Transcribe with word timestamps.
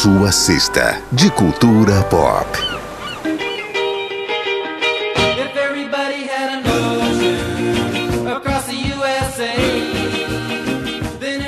Sua 0.00 0.30
cesta 0.30 1.02
de 1.10 1.28
cultura 1.28 2.04
pop. 2.04 2.46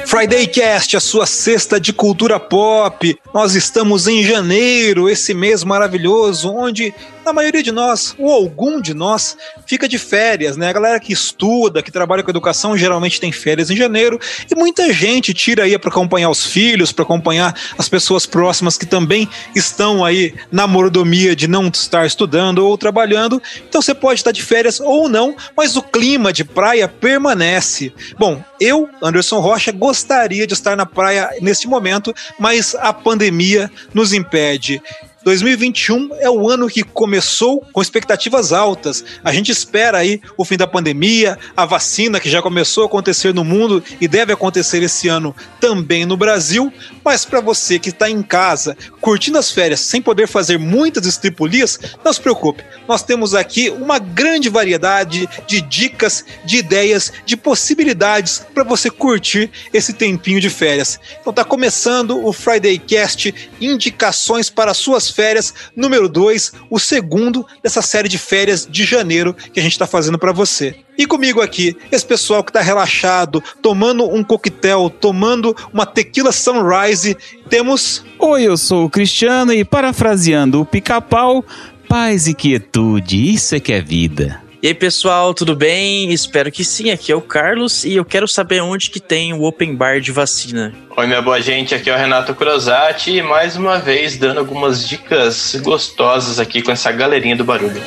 Friday 0.04 0.48
Cast, 0.48 0.96
a 0.96 1.00
sua 1.00 1.26
cesta 1.26 1.78
de 1.78 1.92
cultura 1.92 2.40
pop. 2.40 3.16
Nós 3.32 3.54
estamos 3.54 4.08
em 4.08 4.24
janeiro, 4.24 5.08
esse 5.08 5.32
mês 5.32 5.62
maravilhoso, 5.62 6.52
onde 6.52 6.92
a 7.24 7.32
maioria 7.32 7.62
de 7.62 7.72
nós, 7.72 8.14
ou 8.18 8.30
algum 8.32 8.80
de 8.80 8.94
nós, 8.94 9.36
fica 9.66 9.88
de 9.88 9.98
férias, 9.98 10.56
né? 10.56 10.68
A 10.68 10.72
galera 10.72 11.00
que 11.00 11.12
estuda, 11.12 11.82
que 11.82 11.90
trabalha 11.90 12.22
com 12.22 12.30
educação, 12.30 12.76
geralmente 12.76 13.20
tem 13.20 13.32
férias 13.32 13.70
em 13.70 13.76
janeiro, 13.76 14.18
e 14.50 14.54
muita 14.54 14.92
gente 14.92 15.34
tira 15.34 15.64
aí 15.64 15.78
para 15.78 15.90
acompanhar 15.90 16.30
os 16.30 16.46
filhos, 16.46 16.92
para 16.92 17.04
acompanhar 17.04 17.54
as 17.78 17.88
pessoas 17.88 18.26
próximas 18.26 18.76
que 18.76 18.86
também 18.86 19.28
estão 19.54 20.04
aí 20.04 20.34
na 20.50 20.66
mordomia 20.66 21.36
de 21.36 21.46
não 21.46 21.68
estar 21.68 22.06
estudando 22.06 22.66
ou 22.66 22.76
trabalhando. 22.76 23.42
Então 23.68 23.80
você 23.82 23.94
pode 23.94 24.20
estar 24.20 24.32
de 24.32 24.42
férias 24.42 24.80
ou 24.80 25.08
não, 25.08 25.36
mas 25.56 25.76
o 25.76 25.82
clima 25.82 26.32
de 26.32 26.44
praia 26.44 26.88
permanece. 26.88 27.92
Bom, 28.18 28.42
eu, 28.60 28.88
Anderson 29.02 29.40
Rocha, 29.40 29.72
gostaria 29.72 30.46
de 30.46 30.54
estar 30.54 30.76
na 30.76 30.86
praia 30.86 31.30
neste 31.40 31.66
momento, 31.66 32.14
mas 32.38 32.74
a 32.74 32.92
pandemia 32.92 33.70
nos 33.94 34.12
impede. 34.12 34.82
2021 35.22 36.10
é 36.18 36.30
o 36.30 36.48
ano 36.48 36.66
que 36.66 36.82
começou 36.82 37.60
com 37.72 37.82
expectativas 37.82 38.52
altas. 38.52 39.04
A 39.22 39.32
gente 39.32 39.52
espera 39.52 39.98
aí 39.98 40.20
o 40.36 40.44
fim 40.44 40.56
da 40.56 40.66
pandemia, 40.66 41.38
a 41.54 41.66
vacina 41.66 42.18
que 42.18 42.30
já 42.30 42.40
começou 42.40 42.84
a 42.84 42.86
acontecer 42.86 43.34
no 43.34 43.44
mundo 43.44 43.84
e 44.00 44.08
deve 44.08 44.32
acontecer 44.32 44.82
esse 44.82 45.08
ano 45.08 45.36
também 45.60 46.06
no 46.06 46.16
Brasil. 46.16 46.72
Mas 47.04 47.24
para 47.24 47.40
você 47.40 47.78
que 47.78 47.90
está 47.90 48.08
em 48.08 48.22
casa, 48.22 48.76
curtindo 49.00 49.38
as 49.38 49.50
férias 49.50 49.80
sem 49.80 50.02
poder 50.02 50.26
fazer 50.26 50.58
muitas 50.58 51.06
estripulias, 51.06 51.78
não 52.04 52.12
se 52.12 52.20
preocupe. 52.20 52.64
Nós 52.86 53.02
temos 53.02 53.34
aqui 53.34 53.70
uma 53.70 53.98
grande 53.98 54.48
variedade 54.48 55.28
de 55.46 55.60
dicas, 55.60 56.24
de 56.44 56.58
ideias, 56.58 57.12
de 57.24 57.36
possibilidades 57.36 58.42
para 58.52 58.64
você 58.64 58.90
curtir 58.90 59.50
esse 59.72 59.92
tempinho 59.92 60.40
de 60.40 60.50
férias. 60.50 60.98
Então 61.20 61.32
tá 61.32 61.44
começando 61.44 62.24
o 62.24 62.32
Friday 62.32 62.78
Cast, 62.78 63.34
indicações 63.60 64.50
para 64.50 64.74
suas 64.74 65.10
férias, 65.10 65.54
número 65.74 66.08
2, 66.08 66.52
o 66.68 66.78
segundo 66.78 67.46
dessa 67.62 67.82
série 67.82 68.08
de 68.08 68.18
férias 68.18 68.66
de 68.66 68.84
janeiro 68.84 69.34
que 69.34 69.60
a 69.60 69.62
gente 69.62 69.72
está 69.72 69.86
fazendo 69.86 70.18
para 70.18 70.32
você. 70.32 70.76
E 70.98 71.06
comigo 71.06 71.40
aqui, 71.40 71.76
esse 71.90 72.04
pessoal 72.04 72.44
que 72.44 72.50
está 72.50 72.60
relaxado, 72.60 73.42
tomando 73.62 74.04
um 74.04 74.22
coquetel, 74.22 74.90
tomando 74.90 75.56
uma 75.72 75.86
tequila 75.86 76.32
sunrise, 76.32 77.16
temos. 77.48 78.04
Oi, 78.18 78.42
eu 78.42 78.56
sou 78.56 78.84
o 78.84 78.90
Cristiano 78.90 79.52
e 79.52 79.64
parafraseando 79.64 80.60
o 80.60 80.66
pica-pau, 80.66 81.44
paz 81.88 82.26
e 82.26 82.34
quietude, 82.34 83.32
isso 83.32 83.54
é 83.54 83.60
que 83.60 83.72
é 83.72 83.80
vida. 83.80 84.40
E 84.62 84.66
aí, 84.68 84.74
pessoal, 84.74 85.32
tudo 85.32 85.56
bem? 85.56 86.12
Espero 86.12 86.52
que 86.52 86.62
sim. 86.66 86.90
Aqui 86.90 87.10
é 87.10 87.16
o 87.16 87.22
Carlos 87.22 87.82
e 87.82 87.94
eu 87.94 88.04
quero 88.04 88.28
saber 88.28 88.60
onde 88.60 88.90
que 88.90 89.00
tem 89.00 89.32
o 89.32 89.44
open 89.44 89.74
bar 89.74 90.02
de 90.02 90.12
vacina. 90.12 90.74
Oi, 90.94 91.06
minha 91.06 91.22
boa 91.22 91.40
gente, 91.40 91.74
aqui 91.74 91.88
é 91.88 91.94
o 91.94 91.98
Renato 91.98 92.34
Crosati 92.34 93.12
e 93.12 93.22
mais 93.22 93.56
uma 93.56 93.78
vez 93.78 94.18
dando 94.18 94.38
algumas 94.38 94.86
dicas 94.86 95.58
gostosas 95.62 96.38
aqui 96.38 96.60
com 96.60 96.70
essa 96.70 96.92
galerinha 96.92 97.34
do 97.34 97.42
barulho. 97.42 97.80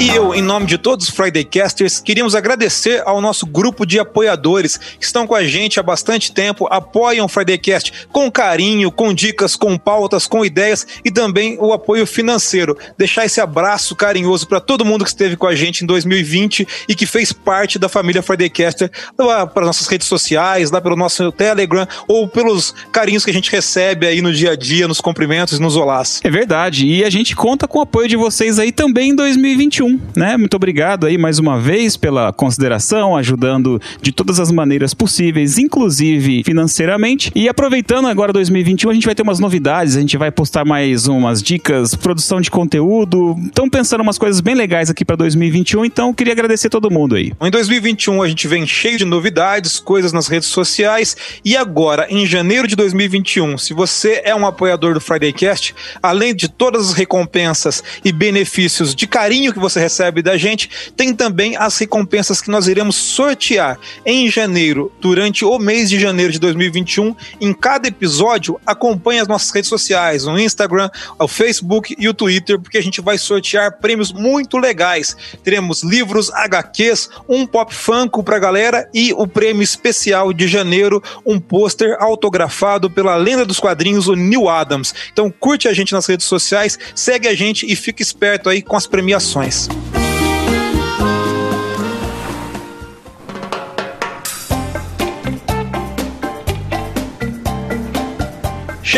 E 0.01 0.11
eu, 0.11 0.33
em 0.33 0.41
nome 0.41 0.65
de 0.65 0.79
todos 0.79 1.09
os 1.09 1.15
Friday 1.15 1.43
Casters, 1.43 1.99
queríamos 1.99 2.37
agradecer 2.37 3.03
ao 3.05 3.21
nosso 3.21 3.45
grupo 3.45 3.85
de 3.85 3.99
apoiadores 3.99 4.77
que 4.77 5.05
estão 5.05 5.27
com 5.27 5.35
a 5.35 5.43
gente 5.43 5.81
há 5.81 5.83
bastante 5.83 6.31
tempo, 6.31 6.69
apoiam 6.71 7.27
o 7.27 7.29
Friday 7.29 7.59
Cast 7.59 8.07
com 8.13 8.31
carinho, 8.31 8.93
com 8.93 9.13
dicas, 9.13 9.57
com 9.57 9.77
pautas, 9.77 10.25
com 10.25 10.45
ideias 10.45 10.87
e 11.05 11.11
também 11.11 11.59
o 11.59 11.73
apoio 11.73 12.07
financeiro. 12.07 12.79
Deixar 12.97 13.25
esse 13.25 13.41
abraço 13.41 13.97
carinhoso 13.97 14.47
para 14.47 14.61
todo 14.61 14.85
mundo 14.85 15.03
que 15.03 15.11
esteve 15.11 15.37
com 15.37 15.49
a 15.49 15.55
gente 15.57 15.83
em 15.83 15.87
2020 15.87 16.69
e 16.89 16.95
que 16.95 17.05
fez 17.05 17.33
parte 17.33 17.77
da 17.77 17.89
família 17.89 18.23
Friday 18.23 18.51
Caster, 18.51 18.93
lá 19.19 19.49
para 19.49 19.67
nossas 19.67 19.89
redes 19.89 20.07
sociais, 20.07 20.71
lá 20.71 20.81
pelo 20.81 20.95
nosso 20.95 21.33
Telegram 21.33 21.89
ou 22.07 22.29
pelos 22.29 22.73
carinhos 22.93 23.25
que 23.25 23.33
a 23.33 23.35
gente 23.35 23.51
recebe 23.51 24.07
aí 24.07 24.23
no 24.23 24.33
dia 24.33 24.53
a 24.53 24.57
dia, 24.57 24.87
nos 24.87 25.01
cumprimentos, 25.01 25.59
nos 25.59 25.75
olás. 25.75 26.21
É 26.23 26.31
verdade. 26.31 26.87
E 26.87 27.03
a 27.03 27.11
gente 27.11 27.35
conta 27.35 27.67
com 27.67 27.81
o 27.81 27.83
apoio 27.83 28.07
de 28.07 28.17
vocês 28.17 28.61
aí 28.61 28.71
também 28.71 29.11
em 29.11 29.17
2021 29.17 29.88
né? 30.17 30.37
Muito 30.37 30.55
obrigado 30.55 31.07
aí 31.07 31.17
mais 31.17 31.39
uma 31.39 31.61
vez 31.61 31.97
pela 31.97 32.33
consideração, 32.33 33.17
ajudando 33.17 33.81
de 34.03 34.11
todas 34.11 34.41
as 34.41 34.51
maneiras 34.51 34.93
possíveis, 34.95 35.59
inclusive 35.59 36.43
financeiramente. 36.45 37.31
E 37.35 37.49
aproveitando 37.49 38.09
agora 38.09 38.33
2021, 38.33 38.91
a 38.91 38.95
gente 38.95 39.07
vai 39.07 39.15
ter 39.15 39.23
umas 39.23 39.39
novidades, 39.39 39.97
a 39.97 40.01
gente 40.01 40.17
vai 40.17 40.31
postar 40.31 40.65
mais 40.65 41.07
umas 41.07 41.43
dicas, 41.43 41.95
produção 41.95 42.41
de 42.41 42.51
conteúdo. 42.51 43.37
Estão 43.45 43.69
pensando 43.69 44.01
umas 44.01 44.19
coisas 44.19 44.41
bem 44.41 44.55
legais 44.55 44.91
aqui 44.91 45.05
para 45.05 45.17
2021, 45.17 45.85
então 45.85 46.13
queria 46.13 46.33
agradecer 46.33 46.69
todo 46.69 46.91
mundo 46.91 47.15
aí. 47.15 47.33
Em 47.41 47.51
2021 47.51 48.23
a 48.23 48.29
gente 48.29 48.49
vem 48.49 48.67
cheio 48.67 48.99
de 48.99 49.05
novidades, 49.05 49.79
coisas 49.79 50.13
nas 50.13 50.27
redes 50.27 50.49
sociais 50.49 51.17
e 51.45 51.57
agora 51.57 52.07
em 52.11 52.27
janeiro 52.27 52.67
de 52.67 52.75
2021, 52.75 53.59
se 53.59 53.73
você 53.73 54.23
é 54.25 54.35
um 54.35 54.47
apoiador 54.47 54.95
do 54.95 55.01
Friday 55.01 55.33
Cast, 55.33 55.75
além 56.03 56.35
de 56.35 56.49
todas 56.49 56.91
as 56.91 56.95
recompensas 56.95 57.83
e 58.05 58.13
benefícios 58.13 58.95
de 58.95 59.07
carinho 59.07 59.53
que 59.53 59.59
você 59.59 59.78
você 59.79 59.81
recebe 59.81 60.23
da 60.23 60.37
gente, 60.37 60.69
tem 60.97 61.15
também 61.15 61.57
as 61.57 61.79
recompensas 61.79 62.41
que 62.41 62.51
nós 62.51 62.67
iremos 62.67 62.97
sortear 62.97 63.79
em 64.05 64.29
janeiro, 64.29 64.93
durante 65.01 65.45
o 65.45 65.59
mês 65.59 65.89
de 65.89 65.99
janeiro 65.99 66.33
de 66.33 66.39
2021. 66.39 67.15
Em 67.41 67.53
cada 67.53 67.89
episódio, 67.89 68.61
acompanhe 68.67 69.21
as 69.21 69.29
nossas 69.29 69.51
redes 69.51 69.69
sociais, 69.69 70.27
o 70.27 70.37
Instagram, 70.37 70.91
o 71.19 71.29
Facebook 71.29 71.95
e 71.99 72.09
o 72.09 72.15
Twitter, 72.15 72.59
porque 72.59 72.79
a 72.79 72.83
gente 72.83 73.01
vai 73.01 73.17
sortear 73.17 73.79
prêmios 73.79 74.13
muito 74.13 74.59
legais. 74.59 75.17
Teremos 75.45 75.83
livros, 75.83 76.31
HQs, 76.31 77.09
um 77.29 77.47
pop 77.47 77.75
funko 77.75 78.23
pra 78.23 78.39
galera 78.39 78.89
e 78.93 79.13
o 79.13 79.27
prêmio 79.27 79.63
especial 79.63 80.33
de 80.33 80.49
janeiro, 80.49 81.03
um 81.25 81.39
pôster 81.39 81.97
autografado 82.01 82.91
pela 82.91 83.17
lenda 83.17 83.47
dos 83.47 83.61
quadrinhos, 83.61 84.09
o 84.09 84.15
Neil 84.15 84.49
Adams. 84.49 84.95
Então 85.13 85.31
curte 85.31 85.69
a 85.69 85.73
gente 85.73 85.93
nas 85.93 86.07
redes 86.07 86.27
sociais, 86.27 86.79
segue 86.95 87.29
a 87.29 87.35
gente 87.35 87.71
e 87.71 87.77
fique 87.77 88.03
esperto 88.03 88.49
aí 88.49 88.61
com 88.63 88.77
as 88.77 88.87
premiações. 88.87 89.68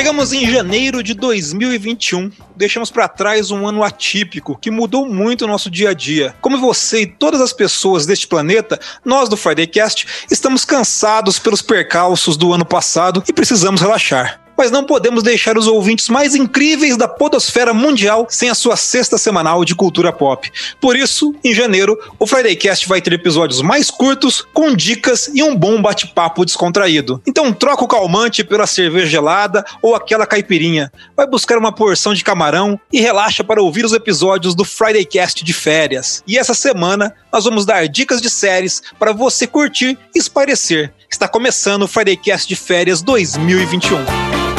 Chegamos 0.01 0.33
em 0.33 0.51
janeiro 0.51 1.03
de 1.03 1.15
2021. 1.15 2.31
Deixamos 2.55 2.91
para 2.91 3.09
trás 3.09 3.51
um 3.51 3.67
ano 3.67 3.83
atípico 3.83 4.57
que 4.57 4.71
mudou 4.71 5.07
muito 5.07 5.45
o 5.45 5.49
nosso 5.49 5.71
dia 5.71 5.91
a 5.91 5.93
dia. 5.93 6.35
Como 6.41 6.59
você 6.59 7.03
e 7.03 7.07
todas 7.07 7.41
as 7.41 7.53
pessoas 7.53 8.07
deste 8.07 8.29
planeta, 8.29 8.79
nós 9.05 9.29
do 9.29 9.37
Fridaycast 9.37 10.07
estamos 10.31 10.65
cansados 10.65 11.39
pelos 11.39 11.61
percalços 11.61 12.37
do 12.37 12.53
ano 12.53 12.65
passado 12.65 13.23
e 13.29 13.33
precisamos 13.33 13.81
relaxar 13.81 14.41
mas 14.61 14.71
não 14.71 14.85
podemos 14.85 15.23
deixar 15.23 15.57
os 15.57 15.67
ouvintes 15.67 16.11
mais 16.11 16.35
incríveis 16.35 16.95
da 16.95 17.09
podosfera 17.09 17.73
mundial 17.73 18.27
sem 18.29 18.51
a 18.51 18.55
sua 18.55 18.77
sexta 18.77 19.17
semanal 19.17 19.65
de 19.65 19.75
cultura 19.75 20.13
pop. 20.13 20.53
Por 20.79 20.95
isso, 20.95 21.35
em 21.43 21.55
janeiro, 21.55 21.99
o 22.19 22.27
Fridaycast 22.27 22.87
vai 22.87 23.01
ter 23.01 23.15
episódios 23.15 23.63
mais 23.63 23.91
curtos, 23.91 24.47
com 24.53 24.75
dicas 24.77 25.31
e 25.33 25.43
um 25.43 25.57
bom 25.57 25.81
bate-papo 25.81 26.45
descontraído. 26.45 27.23
Então 27.27 27.55
troca 27.55 27.85
o 27.85 27.89
calmante 27.89 28.45
pela 28.45 28.67
cerveja 28.67 29.07
gelada 29.07 29.65
ou 29.81 29.95
aquela 29.95 30.27
caipirinha. 30.27 30.93
Vai 31.17 31.27
buscar 31.27 31.57
uma 31.57 31.73
porção 31.73 32.13
de 32.13 32.23
camarão 32.23 32.79
e 32.93 33.01
relaxa 33.01 33.43
para 33.43 33.63
ouvir 33.63 33.87
os 33.87 33.95
episódios 33.95 34.55
do 34.55 34.67
Fridaycast 34.67 35.43
de 35.43 35.55
férias. 35.55 36.23
E 36.27 36.37
essa 36.37 36.53
semana 36.53 37.15
nós 37.33 37.45
vamos 37.45 37.65
dar 37.65 37.89
dicas 37.89 38.21
de 38.21 38.29
séries 38.29 38.83
para 38.99 39.15
você 39.15 39.47
curtir 39.47 39.97
e 40.15 40.19
esparecer. 40.19 40.93
Está 41.11 41.27
começando 41.27 41.85
o 41.85 41.89
Fridaycast 41.89 42.47
de 42.47 42.57
férias 42.57 43.01
2021. 43.01 44.50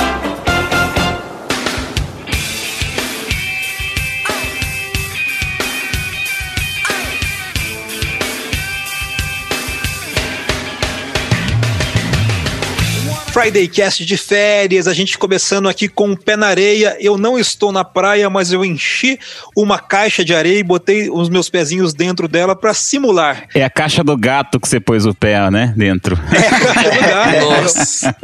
Friday 13.42 13.68
Cast 13.68 14.06
de 14.06 14.18
férias, 14.18 14.88
a 14.88 14.94
gente 14.94 15.18
começando 15.18 15.68
aqui 15.68 15.88
com 15.88 16.12
o 16.12 16.16
pé 16.16 16.38
na 16.38 16.46
areia. 16.46 16.96
Eu 17.00 17.18
não 17.18 17.40
estou 17.40 17.72
na 17.72 17.84
praia, 17.84 18.30
mas 18.30 18.54
eu 18.54 18.64
enchi 18.64 19.20
uma 19.58 19.80
caixa 19.80 20.24
de 20.24 20.32
areia 20.32 20.60
e 20.60 20.64
botei 20.64 21.10
os 21.10 21.28
meus 21.28 21.50
pezinhos 21.50 21.92
dentro 21.92 22.28
dela 22.28 22.56
para 22.56 22.72
simular. 22.76 23.48
É 23.56 23.64
a 23.64 23.70
caixa 23.70 24.04
do 24.04 24.16
gato 24.16 24.60
que 24.60 24.68
você 24.68 24.80
pôs 24.80 25.08
o 25.08 25.16
pé, 25.16 25.50
né? 25.50 25.74
Dentro. 25.76 26.20
É 26.32 26.38
a 26.38 26.60
caixa 26.60 26.92
do 26.92 27.00
gato. 27.00 27.40
Nossa. 27.50 28.16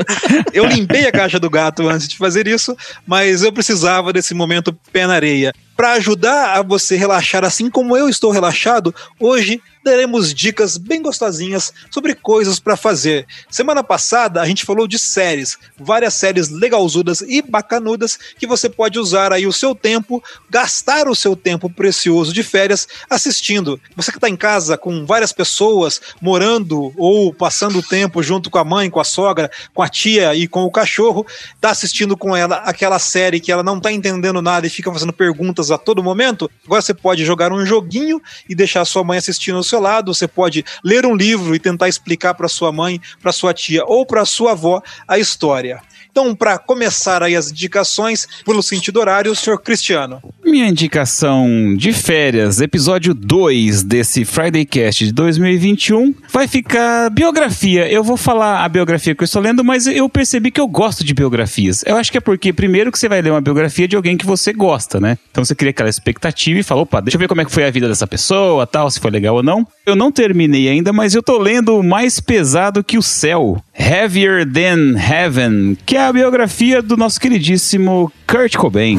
Eu 0.54 0.68
limpei 0.68 1.08
a 1.08 1.12
caixa 1.12 1.40
do 1.40 1.50
gato 1.50 1.90
antes 1.90 2.08
de 2.08 2.16
fazer 2.16 2.48
isso, 2.48 2.78
mas 3.04 3.42
eu 3.42 3.52
precisava 3.52 4.14
desse 4.14 4.36
momento 4.36 4.72
pé 4.94 5.08
na 5.08 5.16
areia. 5.16 5.52
Para 5.78 5.92
ajudar 5.92 6.58
a 6.58 6.64
você 6.64 6.96
relaxar 6.96 7.46
assim 7.46 7.70
como 7.70 7.96
eu 7.96 8.10
estou 8.10 8.32
relaxado, 8.32 8.94
hoje 9.20 9.62
teremos 9.88 10.34
dicas 10.34 10.76
bem 10.76 11.02
gostosinhas 11.02 11.72
sobre 11.90 12.14
coisas 12.14 12.60
para 12.60 12.76
fazer. 12.76 13.26
Semana 13.50 13.82
passada 13.82 14.42
a 14.42 14.46
gente 14.46 14.66
falou 14.66 14.86
de 14.86 15.00
séries, 15.00 15.58
várias 15.80 16.14
séries 16.16 16.50
legalzudas 16.50 17.22
e 17.22 17.42
bacanudas 17.42 18.20
que 18.38 18.46
você 18.46 18.68
pode 18.68 19.00
usar 19.00 19.32
aí 19.32 19.48
o 19.48 19.54
seu 19.54 19.74
tempo, 19.74 20.22
gastar 20.50 21.08
o 21.08 21.16
seu 21.16 21.38
tempo 21.38 21.70
precioso 21.70 22.34
de 22.34 22.44
férias 22.44 22.86
assistindo. 23.10 23.80
Você 23.96 24.12
que 24.12 24.18
está 24.18 24.28
em 24.28 24.36
casa 24.36 24.78
com 24.78 25.06
várias 25.06 25.32
pessoas 25.32 26.02
morando 26.20 26.92
ou 26.98 27.34
passando 27.34 27.82
tempo 27.82 28.22
junto 28.22 28.50
com 28.50 28.58
a 28.58 28.66
mãe, 28.66 28.90
com 28.90 29.00
a 29.00 29.06
sogra, 29.06 29.50
com 29.74 29.82
a 29.82 29.88
tia 29.88 30.36
e 30.36 30.50
com 30.50 30.64
o 30.64 30.72
cachorro, 30.72 31.26
está 31.56 31.70
assistindo 31.70 32.18
com 32.18 32.36
ela 32.36 32.58
aquela 32.58 33.00
série 33.00 33.40
que 33.40 33.54
ela 33.54 33.64
não 33.64 33.78
está 33.78 33.90
entendendo 33.90 34.42
nada 34.42 34.68
e 34.68 34.70
fica 34.70 34.92
fazendo 34.92 35.14
perguntas 35.14 35.67
a 35.72 35.78
todo 35.78 36.04
momento. 36.04 36.52
Agora 36.66 36.82
você 36.82 36.94
pode 36.94 37.24
jogar 37.24 37.54
um 37.54 37.66
joguinho 37.66 38.22
e 38.50 38.54
deixar 38.54 38.84
sua 38.84 39.04
mãe 39.04 39.18
assistindo 39.18 39.58
o 39.58 39.64
seu 39.64 39.78
seu 39.78 39.80
lado, 39.80 40.14
você 40.14 40.28
pode 40.28 40.66
ler 40.84 41.06
um 41.06 41.16
livro 41.16 41.56
e 41.56 41.60
tentar 41.60 41.88
explicar 41.88 42.34
para 42.34 42.48
sua 42.48 42.72
mãe, 42.72 43.00
para 43.22 43.32
sua 43.32 43.54
tia 43.54 43.86
ou 43.86 44.06
para 44.06 44.26
sua 44.26 44.52
avó 44.52 44.82
a 45.08 45.18
história. 45.20 45.82
Então, 46.10 46.36
para 46.36 46.58
começar 46.58 47.22
aí 47.22 47.36
as 47.36 47.52
indicações, 47.52 48.28
pelo 48.46 48.64
sentido 48.64 49.00
horário, 49.00 49.32
o 49.32 49.36
senhor 49.36 49.58
Cristiano. 49.60 50.22
Minha 50.44 50.68
indicação 50.68 51.76
de 51.76 51.94
férias, 51.94 52.62
episódio 52.62 53.14
2 53.14 53.84
desse 53.84 54.26
Friday 54.26 54.66
Cast 54.66 55.06
de 55.06 55.12
2021, 55.12 56.14
vai 56.32 56.48
ficar 56.48 57.10
biografia. 57.10 57.88
Eu 57.92 58.04
vou 58.04 58.18
falar 58.18 58.64
a 58.64 58.70
biografia 58.70 59.14
que 59.14 59.24
eu 59.24 59.26
estou 59.26 59.42
lendo, 59.42 59.64
mas 59.64 59.88
eu 59.88 60.08
percebi 60.10 60.52
que 60.52 60.62
eu 60.62 60.68
gosto 60.68 61.04
de 61.04 61.14
biografias. 61.14 61.84
Eu 61.86 61.98
acho 61.98 62.12
que 62.12 62.18
é 62.18 62.22
porque, 62.22 62.52
primeiro, 62.54 62.92
que 62.92 63.00
você 63.00 63.10
vai 63.10 63.22
ler 63.22 63.32
uma 63.32 63.42
biografia 63.42 63.88
de 63.88 63.96
alguém 63.96 64.18
que 64.18 64.26
você 64.26 64.54
gosta, 64.54 65.00
né? 65.00 65.18
Então 65.32 65.44
você 65.44 65.54
cria 65.54 65.72
aquela 65.72 65.90
expectativa 65.90 66.60
e 66.60 66.64
fala, 66.64 66.82
opa, 66.82 67.02
deixa 67.02 67.18
eu 67.18 67.20
ver 67.20 67.28
como 67.28 67.42
é 67.42 67.46
que 67.46 67.52
foi 67.52 67.66
a 67.66 67.72
vida 67.72 67.88
dessa 67.88 68.08
pessoa, 68.08 68.66
tal, 68.66 68.90
se 68.90 69.00
foi 69.00 69.12
legal 69.12 69.36
ou 69.36 69.44
não. 69.44 69.68
Eu 69.88 69.96
não 69.96 70.12
terminei 70.12 70.68
ainda, 70.68 70.92
mas 70.92 71.16
eu 71.16 71.24
tô 71.24 71.38
lendo 71.38 71.82
Mais 71.82 72.20
Pesado 72.20 72.84
que 72.84 72.98
o 72.98 73.02
Céu, 73.02 73.64
Heavier 73.74 74.46
Than 74.46 75.00
Heaven, 75.00 75.78
que 75.86 75.96
é 75.96 76.06
a 76.06 76.12
biografia 76.12 76.82
do 76.82 76.98
nosso 76.98 77.22
queridíssimo 77.22 78.12
Kurt 78.28 78.58
Cobain. 78.58 78.98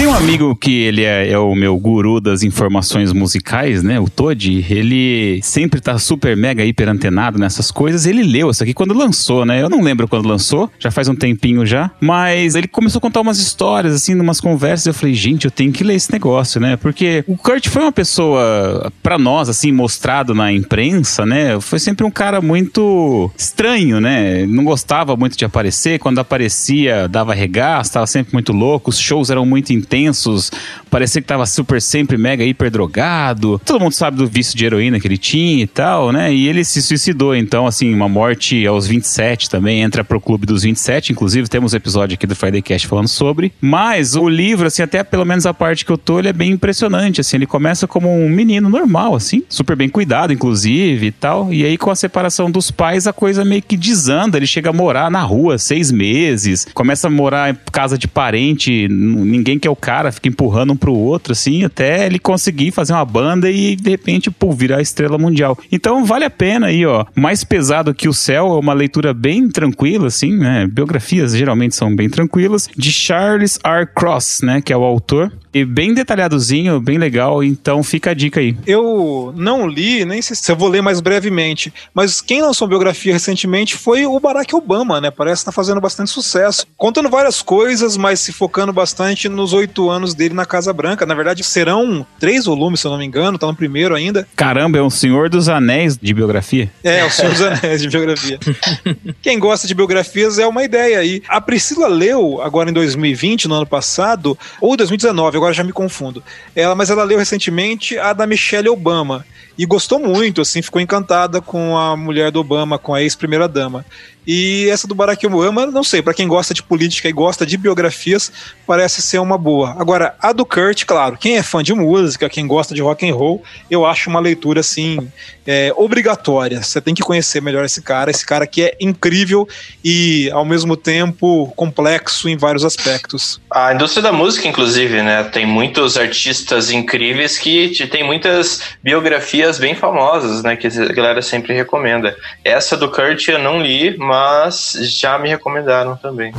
Tem 0.00 0.06
um 0.06 0.14
amigo 0.14 0.56
que 0.56 0.80
ele 0.84 1.04
é, 1.04 1.30
é, 1.30 1.38
o 1.38 1.54
meu 1.54 1.76
guru 1.76 2.22
das 2.22 2.42
informações 2.42 3.12
musicais, 3.12 3.82
né? 3.82 4.00
O 4.00 4.08
Todd. 4.08 4.64
Ele 4.70 5.40
sempre 5.42 5.78
tá 5.78 5.98
super 5.98 6.34
mega 6.34 6.64
hiper 6.64 6.88
antenado 6.88 7.38
nessas 7.38 7.70
coisas. 7.70 8.06
Ele 8.06 8.22
leu 8.22 8.48
isso 8.48 8.62
aqui 8.62 8.72
quando 8.72 8.94
lançou, 8.94 9.44
né? 9.44 9.60
Eu 9.60 9.68
não 9.68 9.82
lembro 9.82 10.08
quando 10.08 10.26
lançou, 10.26 10.70
já 10.78 10.90
faz 10.90 11.06
um 11.06 11.14
tempinho 11.14 11.66
já. 11.66 11.90
Mas 12.00 12.54
ele 12.54 12.66
começou 12.66 12.98
a 12.98 13.02
contar 13.02 13.20
umas 13.20 13.38
histórias, 13.38 13.92
assim, 13.92 14.14
numas 14.14 14.40
conversas. 14.40 14.86
Eu 14.86 14.94
falei, 14.94 15.14
gente, 15.14 15.44
eu 15.44 15.50
tenho 15.50 15.70
que 15.70 15.84
ler 15.84 15.96
esse 15.96 16.10
negócio, 16.10 16.58
né? 16.58 16.78
Porque 16.78 17.22
o 17.28 17.36
Kurt 17.36 17.68
foi 17.68 17.82
uma 17.82 17.92
pessoa, 17.92 18.90
para 19.02 19.18
nós, 19.18 19.50
assim, 19.50 19.70
mostrado 19.70 20.34
na 20.34 20.50
imprensa, 20.50 21.26
né? 21.26 21.60
Foi 21.60 21.78
sempre 21.78 22.06
um 22.06 22.10
cara 22.10 22.40
muito 22.40 23.30
estranho, 23.36 24.00
né? 24.00 24.46
Não 24.46 24.64
gostava 24.64 25.14
muito 25.14 25.36
de 25.36 25.44
aparecer. 25.44 25.98
Quando 25.98 26.20
aparecia, 26.20 27.06
dava 27.06 27.34
regaço, 27.34 27.92
tava 27.92 28.06
sempre 28.06 28.32
muito 28.32 28.50
louco. 28.50 28.88
Os 28.88 28.98
shows 28.98 29.28
eram 29.28 29.44
muito 29.44 29.74
intensos 29.74 29.89
intensos, 29.90 30.52
parecia 30.88 31.20
que 31.20 31.26
tava 31.26 31.44
super 31.46 31.82
sempre 31.82 32.16
mega 32.16 32.44
hiper 32.44 32.70
drogado. 32.70 33.60
Todo 33.64 33.80
mundo 33.80 33.92
sabe 33.92 34.16
do 34.16 34.26
vício 34.26 34.56
de 34.56 34.64
heroína 34.64 35.00
que 35.00 35.06
ele 35.06 35.18
tinha 35.18 35.64
e 35.64 35.66
tal, 35.66 36.12
né? 36.12 36.32
E 36.32 36.48
ele 36.48 36.64
se 36.64 36.80
suicidou, 36.80 37.34
então, 37.34 37.66
assim, 37.66 37.92
uma 37.92 38.08
morte 38.08 38.64
aos 38.66 38.86
27 38.86 39.50
também, 39.50 39.82
entra 39.82 40.04
pro 40.04 40.20
clube 40.20 40.46
dos 40.46 40.62
27, 40.62 41.12
inclusive 41.12 41.48
temos 41.48 41.74
episódio 41.74 42.14
aqui 42.14 42.26
do 42.26 42.36
Friday 42.36 42.62
Cast 42.62 42.86
falando 42.86 43.08
sobre. 43.08 43.52
Mas 43.60 44.14
o 44.14 44.28
livro, 44.28 44.66
assim, 44.66 44.82
até 44.82 45.02
pelo 45.02 45.24
menos 45.24 45.44
a 45.44 45.52
parte 45.52 45.84
que 45.84 45.90
eu 45.90 45.98
tô, 45.98 46.20
ele 46.20 46.28
é 46.28 46.32
bem 46.32 46.52
impressionante, 46.52 47.20
assim, 47.20 47.36
ele 47.36 47.46
começa 47.46 47.88
como 47.88 48.08
um 48.08 48.28
menino 48.28 48.68
normal, 48.68 49.16
assim, 49.16 49.42
super 49.48 49.74
bem 49.74 49.88
cuidado, 49.88 50.32
inclusive, 50.32 51.06
e 51.06 51.12
tal. 51.12 51.52
E 51.52 51.64
aí, 51.64 51.76
com 51.76 51.90
a 51.90 51.96
separação 51.96 52.50
dos 52.50 52.70
pais, 52.70 53.06
a 53.06 53.12
coisa 53.12 53.44
meio 53.44 53.62
que 53.62 53.76
desanda, 53.76 54.36
ele 54.36 54.46
chega 54.46 54.70
a 54.70 54.72
morar 54.72 55.10
na 55.10 55.22
rua 55.22 55.58
seis 55.58 55.90
meses, 55.90 56.66
começa 56.72 57.08
a 57.08 57.10
morar 57.10 57.50
em 57.50 57.56
casa 57.72 57.98
de 57.98 58.06
parente, 58.06 58.86
ninguém 58.88 59.58
quer 59.58 59.70
o 59.70 59.79
cara, 59.80 60.12
fica 60.12 60.28
empurrando 60.28 60.72
um 60.72 60.76
pro 60.76 60.94
outro, 60.94 61.32
assim, 61.32 61.64
até 61.64 62.06
ele 62.06 62.18
conseguir 62.18 62.70
fazer 62.70 62.92
uma 62.92 63.04
banda 63.04 63.50
e 63.50 63.76
de 63.76 63.90
repente, 63.90 64.30
pô, 64.30 64.52
virar 64.52 64.82
estrela 64.82 65.18
mundial. 65.18 65.58
Então 65.72 66.04
vale 66.04 66.24
a 66.24 66.30
pena 66.30 66.66
aí, 66.66 66.84
ó. 66.84 67.04
Mais 67.14 67.44
pesado 67.44 67.94
que 67.94 68.08
o 68.08 68.14
céu 68.14 68.48
é 68.48 68.58
uma 68.58 68.72
leitura 68.72 69.14
bem 69.14 69.48
tranquila, 69.48 70.08
assim, 70.08 70.36
né? 70.36 70.66
Biografias 70.70 71.34
geralmente 71.34 71.74
são 71.74 71.94
bem 71.94 72.08
tranquilas. 72.08 72.68
De 72.76 72.92
Charles 72.92 73.58
R. 73.64 73.86
Cross, 73.86 74.40
né? 74.42 74.60
Que 74.60 74.72
é 74.72 74.76
o 74.76 74.84
autor. 74.84 75.32
E 75.52 75.64
bem 75.64 75.92
detalhadozinho, 75.92 76.80
bem 76.80 76.96
legal, 76.96 77.42
então 77.42 77.82
fica 77.82 78.12
a 78.12 78.14
dica 78.14 78.38
aí. 78.38 78.56
Eu 78.64 79.34
não 79.36 79.66
li, 79.66 80.04
nem 80.04 80.22
sei 80.22 80.36
se 80.36 80.50
eu 80.50 80.54
vou 80.54 80.68
ler 80.68 80.80
mais 80.80 81.00
brevemente, 81.00 81.74
mas 81.92 82.20
quem 82.20 82.40
lançou 82.40 82.68
biografia 82.68 83.12
recentemente 83.12 83.74
foi 83.74 84.06
o 84.06 84.20
Barack 84.20 84.54
Obama, 84.54 85.00
né? 85.00 85.10
Parece 85.10 85.40
estar 85.40 85.50
tá 85.50 85.54
fazendo 85.54 85.80
bastante 85.80 86.10
sucesso. 86.10 86.64
Contando 86.76 87.08
várias 87.08 87.42
coisas, 87.42 87.96
mas 87.96 88.20
se 88.20 88.32
focando 88.32 88.72
bastante 88.72 89.28
nos 89.28 89.52
oito 89.52 89.69
anos 89.88 90.14
dele 90.14 90.34
na 90.34 90.44
Casa 90.44 90.72
Branca. 90.72 91.06
Na 91.06 91.14
verdade, 91.14 91.44
serão 91.44 92.04
três 92.18 92.46
volumes, 92.46 92.80
se 92.80 92.86
eu 92.86 92.90
não 92.90 92.98
me 92.98 93.04
engano, 93.04 93.38
tá 93.38 93.46
no 93.46 93.54
primeiro 93.54 93.94
ainda. 93.94 94.26
Caramba, 94.34 94.78
é 94.78 94.82
um 94.82 94.90
Senhor 94.90 95.28
dos 95.28 95.48
Anéis 95.48 95.96
de 95.96 96.12
biografia? 96.12 96.70
É, 96.82 97.04
o 97.04 97.10
Senhor 97.10 97.30
dos 97.30 97.42
Anéis 97.42 97.80
de 97.82 97.88
biografia. 97.88 98.38
quem 99.22 99.38
gosta 99.38 99.66
de 99.68 99.74
biografias 99.74 100.38
é 100.38 100.46
uma 100.46 100.64
ideia 100.64 100.98
aí. 100.98 101.22
A 101.28 101.40
Priscila 101.40 101.86
leu, 101.86 102.40
agora 102.42 102.70
em 102.70 102.72
2020, 102.72 103.46
no 103.46 103.54
ano 103.54 103.66
passado, 103.66 104.36
ou 104.60 104.76
2019, 104.76 105.36
agora 105.36 105.54
já 105.54 105.62
me 105.62 105.72
confundo. 105.72 106.22
Ela, 106.54 106.74
mas 106.74 106.90
ela 106.90 107.04
leu 107.04 107.18
recentemente 107.18 107.98
a 107.98 108.12
da 108.12 108.26
Michelle 108.26 108.68
Obama 108.68 109.24
e 109.60 109.66
gostou 109.66 109.98
muito, 109.98 110.40
assim, 110.40 110.62
ficou 110.62 110.80
encantada 110.80 111.40
com 111.40 111.76
a 111.76 111.94
mulher 111.94 112.30
do 112.30 112.40
Obama, 112.40 112.78
com 112.78 112.94
a 112.94 113.02
ex-primeira 113.02 113.46
dama. 113.46 113.84
E 114.26 114.68
essa 114.68 114.86
do 114.86 114.94
Barack 114.94 115.26
Obama, 115.26 115.66
não 115.66 115.82
sei, 115.82 116.02
para 116.02 116.14
quem 116.14 116.28
gosta 116.28 116.52
de 116.54 116.62
política 116.62 117.08
e 117.08 117.12
gosta 117.12 117.46
de 117.46 117.56
biografias, 117.56 118.30
parece 118.66 119.02
ser 119.02 119.18
uma 119.18 119.38
boa. 119.38 119.74
Agora, 119.78 120.14
a 120.20 120.32
do 120.32 120.44
Kurt, 120.44 120.84
claro, 120.84 121.16
quem 121.16 121.36
é 121.36 121.42
fã 121.42 121.62
de 121.62 121.74
música, 121.74 122.28
quem 122.28 122.46
gosta 122.46 122.74
de 122.74 122.82
rock 122.82 123.08
and 123.08 123.14
roll, 123.14 123.42
eu 123.70 123.84
acho 123.84 124.10
uma 124.10 124.20
leitura 124.20 124.60
assim 124.60 125.10
é, 125.46 125.72
obrigatória. 125.76 126.62
Você 126.62 126.80
tem 126.80 126.94
que 126.94 127.02
conhecer 127.02 127.40
melhor 127.40 127.64
esse 127.64 127.82
cara, 127.82 128.10
esse 128.10 128.24
cara 128.24 128.46
que 128.46 128.62
é 128.62 128.76
incrível 128.80 129.48
e 129.84 130.30
ao 130.32 130.44
mesmo 130.44 130.76
tempo 130.76 131.52
complexo 131.56 132.28
em 132.28 132.36
vários 132.36 132.64
aspectos. 132.64 133.40
A 133.50 133.74
indústria 133.74 134.02
da 134.02 134.12
música, 134.12 134.46
inclusive, 134.46 135.02
né, 135.02 135.24
tem 135.24 135.46
muitos 135.46 135.96
artistas 135.96 136.70
incríveis 136.70 137.38
que 137.38 137.70
tem 137.86 138.04
muitas 138.04 138.60
biografias 138.82 139.58
bem 139.58 139.74
famosas, 139.74 140.42
né, 140.42 140.56
que 140.56 140.66
a 140.66 140.92
galera 140.92 141.22
sempre 141.22 141.54
recomenda. 141.54 142.16
Essa 142.44 142.76
do 142.76 142.90
Kurt 142.90 143.26
eu 143.28 143.38
não 143.38 143.60
li, 143.60 143.96
mas 144.10 144.72
já 144.80 145.16
me 145.20 145.28
recomendaram 145.28 145.96
também. 145.96 146.32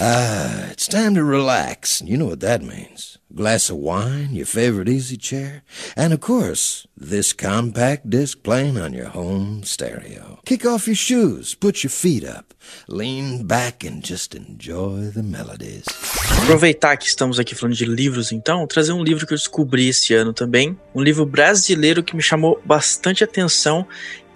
Ah, 0.00 0.70
it's 0.72 0.88
time 0.88 1.14
to 1.14 1.22
relax. 1.22 2.00
You 2.00 2.16
know 2.16 2.28
what 2.28 2.40
that 2.40 2.64
means. 2.64 3.18
A 3.30 3.36
glass 3.36 3.70
of 3.70 3.78
wine, 3.78 4.30
your 4.32 4.46
favorite 4.46 4.88
easy 4.88 5.18
chair, 5.18 5.62
and 5.94 6.14
of 6.14 6.20
course, 6.20 6.88
this 6.98 7.34
compact 7.34 8.08
disc 8.08 8.42
playing 8.42 8.78
on 8.78 8.94
your 8.94 9.10
home 9.14 9.62
stereo. 9.62 10.38
Kick 10.46 10.64
off 10.64 10.88
your 10.88 10.96
shoes, 10.96 11.54
put 11.54 11.84
your 11.84 11.90
feet 11.90 12.24
up, 12.24 12.54
lean 12.88 13.46
back 13.46 13.84
and 13.86 14.02
just 14.02 14.34
enjoy 14.34 15.10
the 15.14 15.22
melodies. 15.22 15.84
Aproveitar 16.42 16.96
que 16.96 17.06
estamos 17.06 17.38
aqui 17.38 17.54
falando 17.54 17.76
de 17.76 17.84
livros, 17.84 18.32
então, 18.32 18.66
trazer 18.66 18.92
um 18.92 19.04
livro 19.04 19.26
que 19.26 19.34
eu 19.34 19.38
descobri 19.38 19.88
esse 19.88 20.14
ano 20.14 20.32
também. 20.32 20.76
Um 20.94 21.02
livro 21.02 21.26
brasileiro 21.26 22.02
que 22.02 22.16
me 22.16 22.22
chamou 22.22 22.60
bastante 22.64 23.22
atenção 23.22 23.86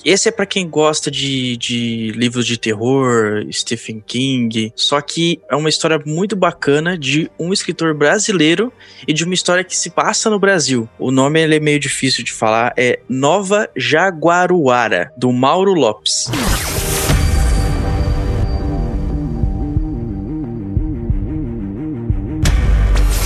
esse 0.04 0.28
é 0.28 0.32
para 0.32 0.44
quem 0.44 0.68
gosta 0.68 1.10
de, 1.10 1.56
de 1.56 2.12
livros 2.14 2.46
de 2.46 2.58
terror, 2.58 3.46
Stephen 3.50 4.02
King. 4.06 4.70
Só 4.76 5.00
que 5.00 5.40
é 5.50 5.56
uma 5.56 5.70
história 5.70 5.98
muito 6.04 6.36
bacana 6.36 6.98
de 6.98 7.30
um 7.38 7.52
escritor 7.52 7.94
brasileiro 7.94 8.70
e 9.08 9.14
de 9.14 9.24
uma 9.24 9.32
história 9.32 9.64
que 9.64 9.74
se 9.74 9.88
passa 9.90 10.28
no 10.28 10.38
Brasil. 10.38 10.86
O 10.98 11.10
nome 11.10 11.40
é 11.40 11.58
meio 11.58 11.80
difícil 11.80 12.22
de 12.22 12.32
falar, 12.32 12.74
é 12.76 13.00
Nova 13.08 13.70
Jaguaruara, 13.74 15.10
do 15.16 15.32
Mauro 15.32 15.72
Lopes. 15.72 16.26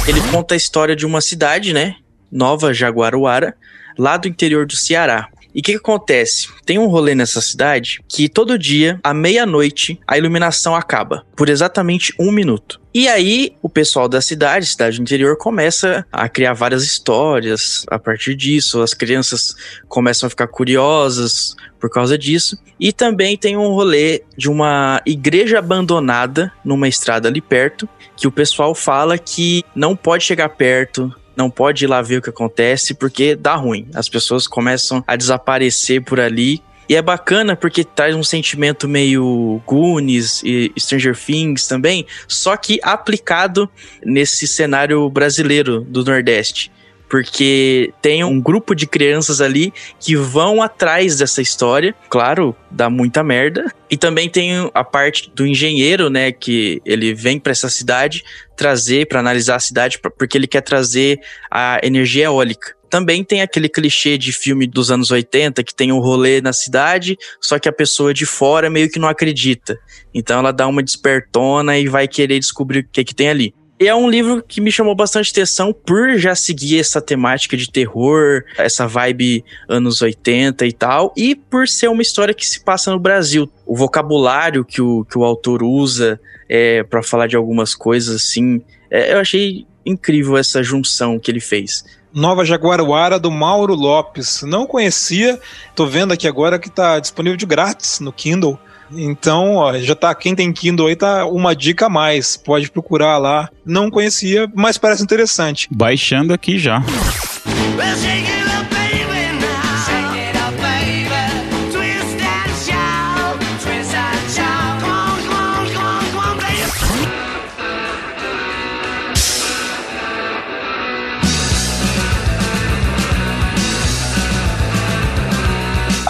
Ele 0.06 0.20
conta 0.30 0.54
a 0.54 0.56
história 0.56 0.94
de 0.94 1.04
uma 1.04 1.20
cidade, 1.20 1.72
né? 1.72 1.96
Nova 2.30 2.72
Jaguaruara, 2.72 3.54
lá 3.98 4.16
do 4.16 4.28
interior 4.28 4.64
do 4.64 4.76
Ceará. 4.76 5.28
E 5.58 5.60
o 5.60 5.62
que, 5.64 5.72
que, 5.72 5.78
acontece? 5.78 6.46
Tem 6.64 6.78
um 6.78 6.86
rolê 6.86 7.16
nessa 7.16 7.40
cidade 7.40 8.00
que 8.08 8.28
todo 8.28 8.56
dia, 8.56 9.00
à 9.02 9.12
meia-noite, 9.12 9.98
a 10.06 10.16
iluminação 10.16 10.72
acaba 10.72 11.26
por 11.34 11.48
exatamente 11.48 12.14
um 12.16 12.30
minuto. 12.30 12.80
E 12.94 13.08
aí, 13.08 13.56
o 13.60 13.68
pessoal 13.68 14.08
da 14.08 14.20
cidade, 14.20 14.66
cidade 14.66 15.00
interior, 15.00 15.36
começa 15.36 16.06
a 16.12 16.28
criar 16.28 16.52
várias 16.52 16.84
histórias 16.84 17.84
a 17.90 17.98
partir 17.98 18.36
disso. 18.36 18.80
As 18.80 18.94
crianças 18.94 19.52
começam 19.88 20.28
a 20.28 20.30
ficar 20.30 20.46
curiosas 20.46 21.56
por 21.80 21.90
causa 21.90 22.16
disso. 22.16 22.56
E 22.78 22.92
também 22.92 23.36
tem 23.36 23.56
um 23.56 23.72
rolê 23.72 24.22
de 24.36 24.48
uma 24.48 25.02
igreja 25.04 25.58
abandonada 25.58 26.52
numa 26.64 26.86
estrada 26.86 27.26
ali 27.26 27.40
perto, 27.40 27.88
que 28.16 28.28
o 28.28 28.32
pessoal 28.32 28.76
fala 28.76 29.18
que 29.18 29.64
não 29.74 29.96
pode 29.96 30.22
chegar 30.22 30.50
perto, 30.50 31.12
não 31.38 31.48
pode 31.48 31.84
ir 31.84 31.86
lá 31.86 32.02
ver 32.02 32.18
o 32.18 32.22
que 32.22 32.30
acontece 32.30 32.92
porque 32.92 33.36
dá 33.36 33.54
ruim. 33.54 33.86
As 33.94 34.08
pessoas 34.08 34.48
começam 34.48 35.04
a 35.06 35.14
desaparecer 35.14 36.02
por 36.02 36.18
ali. 36.18 36.60
E 36.88 36.96
é 36.96 37.02
bacana 37.02 37.54
porque 37.54 37.84
traz 37.84 38.16
um 38.16 38.24
sentimento 38.24 38.88
meio 38.88 39.62
Goonies 39.64 40.42
e 40.42 40.72
Stranger 40.76 41.14
Things 41.14 41.68
também, 41.68 42.06
só 42.26 42.56
que 42.56 42.80
aplicado 42.82 43.70
nesse 44.02 44.46
cenário 44.48 45.08
brasileiro 45.10 45.82
do 45.82 46.02
Nordeste 46.02 46.72
porque 47.08 47.92
tem 48.02 48.22
um 48.22 48.40
grupo 48.40 48.74
de 48.74 48.86
crianças 48.86 49.40
ali 49.40 49.72
que 49.98 50.14
vão 50.16 50.62
atrás 50.62 51.16
dessa 51.16 51.40
história. 51.40 51.94
Claro, 52.08 52.54
dá 52.70 52.90
muita 52.90 53.24
merda. 53.24 53.72
E 53.90 53.96
também 53.96 54.28
tem 54.28 54.70
a 54.74 54.84
parte 54.84 55.30
do 55.34 55.46
engenheiro, 55.46 56.10
né, 56.10 56.30
que 56.30 56.82
ele 56.84 57.14
vem 57.14 57.38
para 57.38 57.52
essa 57.52 57.70
cidade 57.70 58.22
trazer 58.56 59.06
para 59.06 59.20
analisar 59.20 59.56
a 59.56 59.60
cidade, 59.60 59.98
porque 59.98 60.36
ele 60.36 60.46
quer 60.46 60.60
trazer 60.60 61.20
a 61.50 61.78
energia 61.82 62.24
eólica. 62.24 62.76
Também 62.90 63.22
tem 63.22 63.42
aquele 63.42 63.68
clichê 63.68 64.16
de 64.16 64.32
filme 64.32 64.66
dos 64.66 64.90
anos 64.90 65.10
80 65.10 65.62
que 65.62 65.74
tem 65.74 65.92
um 65.92 65.98
rolê 65.98 66.40
na 66.40 66.52
cidade, 66.52 67.16
só 67.40 67.58
que 67.58 67.68
a 67.68 67.72
pessoa 67.72 68.14
de 68.14 68.24
fora 68.24 68.70
meio 68.70 68.90
que 68.90 68.98
não 68.98 69.08
acredita. 69.08 69.78
Então 70.12 70.38
ela 70.38 70.52
dá 70.52 70.66
uma 70.66 70.82
despertona 70.82 71.78
e 71.78 71.86
vai 71.86 72.08
querer 72.08 72.38
descobrir 72.38 72.80
o 72.80 72.88
que, 72.90 73.04
que 73.04 73.14
tem 73.14 73.28
ali. 73.28 73.54
É 73.80 73.94
um 73.94 74.10
livro 74.10 74.42
que 74.42 74.60
me 74.60 74.72
chamou 74.72 74.94
bastante 74.94 75.30
atenção 75.30 75.72
por 75.72 76.16
já 76.18 76.34
seguir 76.34 76.80
essa 76.80 77.00
temática 77.00 77.56
de 77.56 77.70
terror, 77.70 78.42
essa 78.56 78.88
vibe 78.88 79.44
anos 79.68 80.02
80 80.02 80.66
e 80.66 80.72
tal, 80.72 81.12
e 81.16 81.36
por 81.36 81.68
ser 81.68 81.88
uma 81.88 82.02
história 82.02 82.34
que 82.34 82.44
se 82.44 82.58
passa 82.58 82.90
no 82.90 82.98
Brasil. 82.98 83.48
O 83.64 83.76
vocabulário 83.76 84.64
que 84.64 84.82
o, 84.82 85.04
que 85.04 85.16
o 85.16 85.22
autor 85.22 85.62
usa 85.62 86.20
é, 86.48 86.82
para 86.82 87.04
falar 87.04 87.28
de 87.28 87.36
algumas 87.36 87.72
coisas 87.72 88.16
assim, 88.16 88.60
é, 88.90 89.12
eu 89.12 89.20
achei 89.20 89.64
incrível 89.86 90.36
essa 90.36 90.60
junção 90.60 91.18
que 91.18 91.30
ele 91.30 91.40
fez. 91.40 91.84
Nova 92.12 92.44
Jaguaruara 92.44 93.18
do 93.18 93.30
Mauro 93.30 93.74
Lopes. 93.74 94.42
Não 94.42 94.66
conhecia, 94.66 95.40
tô 95.76 95.86
vendo 95.86 96.12
aqui 96.12 96.26
agora 96.26 96.58
que 96.58 96.68
tá 96.68 96.98
disponível 96.98 97.36
de 97.36 97.46
grátis 97.46 98.00
no 98.00 98.12
Kindle. 98.12 98.58
Então, 98.92 99.56
ó, 99.56 99.78
já 99.78 99.94
tá. 99.94 100.14
Quem 100.14 100.34
tem 100.34 100.52
Kindle 100.52 100.86
aí 100.86 100.96
tá 100.96 101.26
uma 101.26 101.54
dica 101.54 101.86
a 101.86 101.90
mais. 101.90 102.36
Pode 102.36 102.70
procurar 102.70 103.18
lá. 103.18 103.48
Não 103.64 103.90
conhecia, 103.90 104.50
mas 104.54 104.78
parece 104.78 105.02
interessante. 105.02 105.68
Baixando 105.70 106.32
aqui 106.32 106.58
já. 106.58 106.82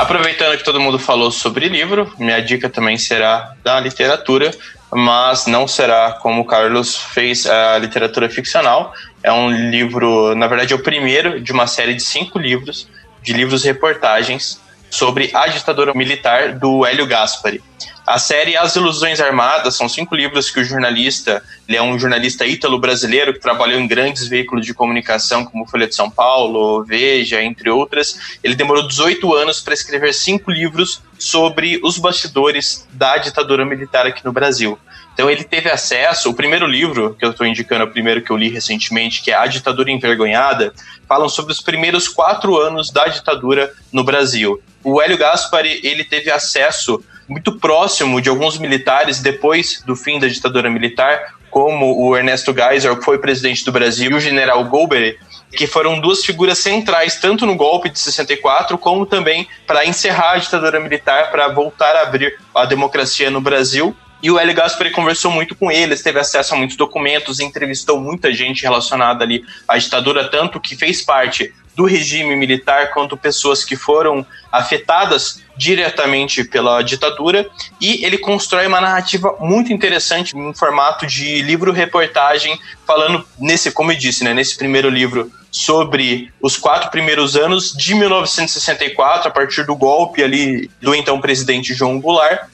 Aproveitando 0.09 0.57
que 0.57 0.65
todo 0.65 0.81
mundo 0.81 0.99
falou 0.99 1.31
sobre 1.31 1.69
livro, 1.69 2.11
minha 2.19 2.41
dica 2.41 2.71
também 2.71 2.97
será 2.97 3.53
da 3.63 3.79
literatura, 3.79 4.51
mas 4.91 5.45
não 5.47 5.69
será 5.69 6.13
como 6.13 6.41
o 6.41 6.47
Carlos 6.47 6.97
fez 6.97 7.45
a 7.45 7.77
literatura 7.77 8.27
ficcional. 8.31 8.95
É 9.23 9.31
um 9.31 9.51
livro, 9.51 10.35
na 10.35 10.47
verdade, 10.47 10.73
é 10.73 10.77
o 10.77 10.79
primeiro 10.79 11.43
de 11.43 11.53
uma 11.53 11.67
série 11.67 11.93
de 11.93 12.03
cinco 12.03 12.39
livros, 12.39 12.89
de 13.23 13.35
livros 13.35 13.65
reportagens 13.65 14.59
sobre 14.89 15.31
a 15.35 15.47
ditadura 15.47 15.93
militar 15.93 16.55
do 16.55 16.87
Hélio 16.87 17.07
Gaspari. 17.07 17.63
A 18.09 18.19
série 18.19 18.57
As 18.57 18.75
Ilusões 18.75 19.21
Armadas 19.21 19.77
são 19.77 19.87
cinco 19.87 20.15
livros 20.15 20.51
que 20.51 20.59
o 20.59 20.65
jornalista, 20.65 21.43
ele 21.69 21.77
é 21.77 21.83
um 21.83 21.99
jornalista 21.99 22.47
ítalo-brasileiro 22.47 23.35
que 23.35 23.39
trabalhou 23.39 23.79
em 23.79 23.87
grandes 23.87 24.27
veículos 24.27 24.65
de 24.65 24.73
comunicação 24.73 25.45
como 25.45 25.69
Folha 25.69 25.87
de 25.87 25.95
São 25.95 26.11
Paulo, 26.11 26.83
Veja, 26.85 27.43
entre 27.43 27.69
outras. 27.69 28.39
Ele 28.43 28.55
demorou 28.55 28.89
18 28.89 29.35
anos 29.35 29.61
para 29.61 29.75
escrever 29.75 30.15
cinco 30.15 30.51
livros 30.51 31.03
sobre 31.19 31.79
os 31.85 31.99
bastidores 31.99 32.89
da 32.93 33.19
ditadura 33.19 33.63
militar 33.67 34.07
aqui 34.07 34.25
no 34.25 34.33
Brasil. 34.33 34.79
Então 35.13 35.29
ele 35.29 35.45
teve 35.45 35.69
acesso, 35.69 36.31
o 36.31 36.35
primeiro 36.35 36.67
livro 36.67 37.15
que 37.15 37.27
eu 37.27 37.33
estou 37.33 37.47
indicando, 37.47 37.85
o 37.85 37.91
primeiro 37.91 38.23
que 38.23 38.31
eu 38.31 38.39
li 38.39 38.49
recentemente, 38.49 39.21
que 39.21 39.33
é 39.33 39.35
A 39.35 39.47
Ditadura 39.47 39.91
Envergonhada, 39.91 40.73
falam 41.07 41.29
sobre 41.29 41.53
os 41.53 41.61
primeiros 41.61 42.09
quatro 42.09 42.57
anos 42.57 42.91
da 42.91 43.07
ditadura 43.07 43.71
no 43.93 44.03
Brasil. 44.03 44.63
O 44.83 45.03
Hélio 45.03 45.19
Gaspari, 45.19 45.81
ele 45.83 46.05
teve 46.05 46.31
acesso 46.31 47.05
muito 47.29 47.59
próximo 47.59 48.21
de 48.21 48.29
alguns 48.29 48.59
militares 48.59 49.21
depois 49.21 49.83
do 49.85 49.95
fim 49.95 50.19
da 50.19 50.27
ditadura 50.27 50.71
militar, 50.71 51.35
como 51.51 51.99
o 51.99 52.17
Ernesto 52.17 52.55
Geisel, 52.55 52.97
que 52.97 53.05
foi 53.05 53.19
presidente 53.19 53.65
do 53.65 53.73
Brasil, 53.73 54.11
e 54.11 54.15
o 54.15 54.21
general 54.21 54.65
Golbery, 54.65 55.19
que 55.53 55.67
foram 55.67 56.01
duas 56.01 56.25
figuras 56.25 56.59
centrais, 56.59 57.17
tanto 57.17 57.47
no 57.47 57.57
golpe 57.57 57.89
de 57.89 57.99
64, 57.99 58.77
como 58.79 59.07
também 59.07 59.47
para 59.67 59.85
encerrar 59.85 60.33
a 60.33 60.39
ditadura 60.39 60.81
militar, 60.81 61.31
para 61.31 61.49
voltar 61.49 61.97
a 61.97 62.03
abrir 62.03 62.39
a 62.55 62.65
democracia 62.65 63.31
no 63.31 63.41
Brasil. 63.41 63.95
E 64.23 64.31
o 64.31 64.39
Hélio 64.39 64.55
Gaspari 64.55 64.91
conversou 64.91 65.31
muito 65.31 65.55
com 65.55 65.71
eles, 65.71 66.03
teve 66.03 66.19
acesso 66.19 66.55
a 66.55 66.57
muitos 66.57 66.77
documentos, 66.77 67.39
entrevistou 67.39 68.01
muita 68.01 68.33
gente 68.33 68.63
relacionada 68.63 69.23
ali 69.23 69.45
à 69.67 69.79
ditadura, 69.79 70.29
tanto 70.29 70.61
que 70.61 70.77
fez 70.77 71.03
parte 71.03 71.55
do 71.77 71.85
regime 71.85 72.35
militar 72.35 72.91
quanto 72.91 73.17
pessoas 73.17 73.65
que 73.65 73.77
foram 73.77 74.27
afetadas 74.51 75.45
diretamente 75.59 76.45
pela 76.45 76.81
ditadura 76.83 77.51
e 77.81 78.05
ele 78.05 78.17
constrói 78.17 78.67
uma 78.67 78.81
narrativa 78.81 79.37
muito 79.41 79.73
interessante 79.73 80.37
em 80.37 80.55
formato 80.55 81.07
de 81.07 81.43
livro-reportagem 81.43 82.59
falando 82.87 83.27
nesse, 83.39 83.73
como 83.73 83.93
eu 83.93 83.99
disse, 83.99 84.23
né, 84.23 84.33
nesse 84.33 84.57
primeiro 84.57 84.89
livro 84.89 85.31
sobre 85.51 86.33
os 86.41 86.57
quatro 86.57 86.91
primeiros 86.91 87.37
anos 87.37 87.73
de 87.73 87.95
1964 87.95 89.29
a 89.29 89.31
partir 89.31 89.67
do 89.67 89.75
golpe 89.75 90.23
ali 90.23 90.71
do 90.81 90.95
então 90.95 91.21
presidente 91.21 91.75
João 91.75 92.01
Goulart 92.01 92.49